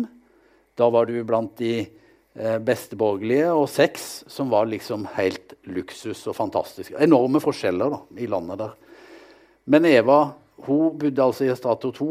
Da 0.78 0.90
var 0.94 1.10
du 1.10 1.20
blant 1.28 1.54
de 1.60 1.86
besteborgerlige 2.38 3.50
og 3.50 3.66
seks 3.72 4.04
som 4.30 4.52
var 4.54 4.68
liksom 4.70 5.08
helt 5.16 5.56
luksus 5.66 6.20
og 6.30 6.36
fantastisk. 6.38 6.94
Enorme 7.02 7.42
forskjeller 7.42 7.94
da, 7.96 8.02
i 8.22 8.28
landet 8.30 8.62
der. 8.62 8.76
Men 9.66 9.88
Eva 9.90 10.20
hun 10.66 10.98
bodde 10.98 11.24
altså 11.24 11.46
i 11.46 11.52
Estato 11.54 11.92
2 11.94 12.10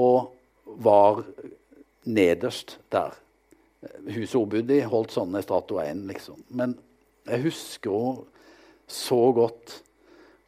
og 0.00 0.32
var 0.84 1.22
nederst 2.04 2.78
der. 2.92 3.16
Huset 4.06 4.38
hun 4.38 4.50
bodde 4.50 4.78
i, 4.78 4.86
holdt 4.86 5.14
sånne 5.14 5.42
Estato 5.42 5.80
1, 5.82 6.06
liksom. 6.10 6.40
Men 6.48 6.76
jeg 7.26 7.46
husker 7.48 7.92
henne 7.96 8.32
så 8.86 9.18
godt. 9.34 9.80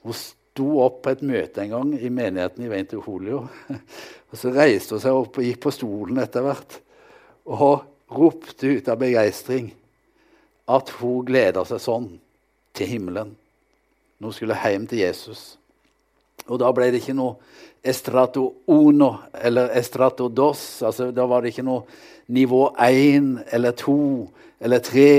Hun 0.07 0.15
sto 0.15 0.69
opp 0.85 1.01
på 1.03 1.11
et 1.11 1.25
møte 1.27 1.65
en 1.65 1.73
gang 1.73 1.89
i 1.99 2.11
menigheten 2.11 2.63
i 2.63 2.71
Veinte 2.71 3.01
Holio. 3.03 3.41
Og 4.31 4.39
så 4.39 4.53
reiste 4.55 4.95
hun 4.95 5.03
seg 5.03 5.17
opp 5.19 5.41
og 5.41 5.47
gikk 5.47 5.59
på 5.65 5.73
stolen 5.75 6.21
etter 6.23 6.45
hvert. 6.47 6.77
Og 7.51 7.83
ropte 8.09 8.67
ut 8.67 8.89
av 8.89 9.01
begeistring 9.01 9.71
at 10.69 10.91
hun 10.99 11.25
gleda 11.29 11.65
seg 11.69 11.81
sånn 11.83 12.09
til 12.77 12.91
himmelen. 12.93 13.33
Nå 14.19 14.33
skulle 14.35 14.59
hjem 14.59 14.87
til 14.91 15.05
Jesus. 15.05 15.57
Og 16.49 16.61
da 16.61 16.71
ble 16.75 16.91
det 16.93 17.03
ikke 17.03 17.17
noe 17.17 17.37
estrato 17.85 18.45
uno 18.73 19.11
eller 19.33 19.73
estrato 19.79 20.29
dos. 20.29 20.83
Altså, 20.83 21.11
da 21.15 21.27
var 21.29 21.43
det 21.43 21.53
ikke 21.53 21.67
noe 21.67 21.85
nivå 22.35 22.69
én 22.85 23.37
eller 23.53 23.77
to 23.79 24.29
eller 24.61 24.83
tre 24.85 25.13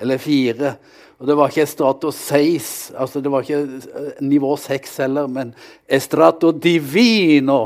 eller 0.00 0.20
fire. 0.20 0.74
Og 1.20 1.28
det 1.28 1.36
var 1.36 1.52
ikke 1.52 1.66
estrato 1.66 2.10
seis, 2.16 2.90
altså 2.96 3.20
det 3.20 3.28
var 3.28 3.44
ikke 3.44 3.58
eh, 3.60 4.20
nivå 4.24 4.54
seks 4.56 4.96
heller, 5.02 5.26
men 5.28 5.50
estrato 5.84 6.48
divino, 6.56 7.58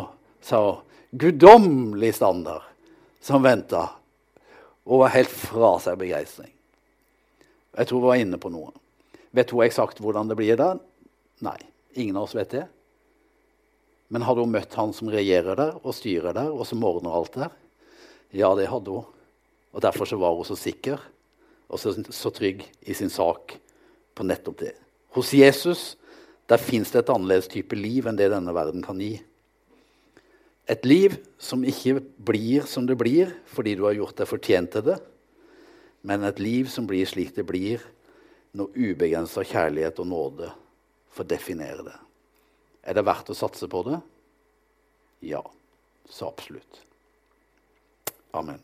sa 0.43 0.59
hun. 0.65 0.81
Guddommelig 1.15 2.17
standard 2.17 2.65
som 3.23 3.45
venta 3.45 3.85
og 4.85 5.05
var 5.05 5.15
helt 5.15 5.33
fra 5.33 5.75
seg 5.83 5.99
begeistring. 6.01 6.53
Jeg 7.75 7.89
tror 7.91 8.03
vi 8.03 8.11
var 8.11 8.21
inne 8.23 8.39
på 8.41 8.53
noe. 8.53 8.71
Vet 9.35 9.51
hun 9.51 9.65
eksakt 9.65 10.01
hvordan 10.03 10.31
det 10.31 10.37
blir 10.39 10.59
der? 10.61 10.79
Nei. 11.45 11.59
Ingen 11.95 12.19
av 12.19 12.27
oss 12.27 12.35
vet 12.37 12.53
det. 12.55 12.65
Men 14.13 14.27
hadde 14.27 14.45
hun 14.45 14.53
møtt 14.55 14.75
han 14.79 14.93
som 14.95 15.11
regjerer 15.11 15.59
der 15.59 15.77
og 15.81 15.95
styrer 15.97 16.35
der, 16.37 16.53
og 16.53 16.67
som 16.69 16.83
ordner 16.87 17.15
alt 17.15 17.37
der? 17.39 17.53
Ja, 18.35 18.53
det 18.59 18.69
hadde 18.71 18.95
hun. 18.95 19.07
Og 19.75 19.83
Derfor 19.83 20.07
så 20.07 20.19
var 20.21 20.37
hun 20.37 20.47
så 20.47 20.57
sikker 20.59 21.01
og 21.67 21.81
så, 21.81 21.95
så 22.15 22.31
trygg 22.31 22.63
i 22.87 22.95
sin 22.95 23.11
sak 23.11 23.57
på 24.15 24.27
nettopp 24.27 24.61
det. 24.61 24.75
Hos 25.17 25.33
Jesus 25.35 25.95
der 26.51 26.61
fins 26.61 26.93
det 26.93 27.05
et 27.05 27.13
annerledes 27.15 27.49
type 27.51 27.77
liv 27.79 28.07
enn 28.07 28.19
det 28.19 28.29
denne 28.31 28.53
verden 28.55 28.85
kan 28.85 29.01
gi. 29.01 29.17
Et 30.71 30.87
liv 30.89 31.17
som 31.37 31.65
ikke 31.67 31.99
blir 32.25 32.65
som 32.69 32.87
det 32.89 32.97
blir 32.97 33.35
fordi 33.53 33.75
du 33.77 33.85
har 33.85 33.97
gjort 33.99 34.17
deg 34.21 34.31
fortjent 34.31 34.73
til 34.73 34.87
det, 34.87 34.97
men 36.05 36.25
et 36.25 36.41
liv 36.41 36.69
som 36.73 36.87
blir 36.89 37.09
slik 37.09 37.35
det 37.37 37.45
blir 37.49 37.85
når 38.57 38.73
ubegrensa 38.77 39.45
kjærlighet 39.45 40.01
og 40.01 40.09
nåde 40.09 40.51
får 41.15 41.29
definere 41.29 41.85
det. 41.87 41.97
Er 42.85 42.97
det 42.97 43.07
verdt 43.07 43.33
å 43.33 43.37
satse 43.37 43.69
på 43.71 43.83
det? 43.89 43.99
Ja, 45.25 45.41
så 46.09 46.29
absolutt. 46.29 46.81
Amen. 48.37 48.61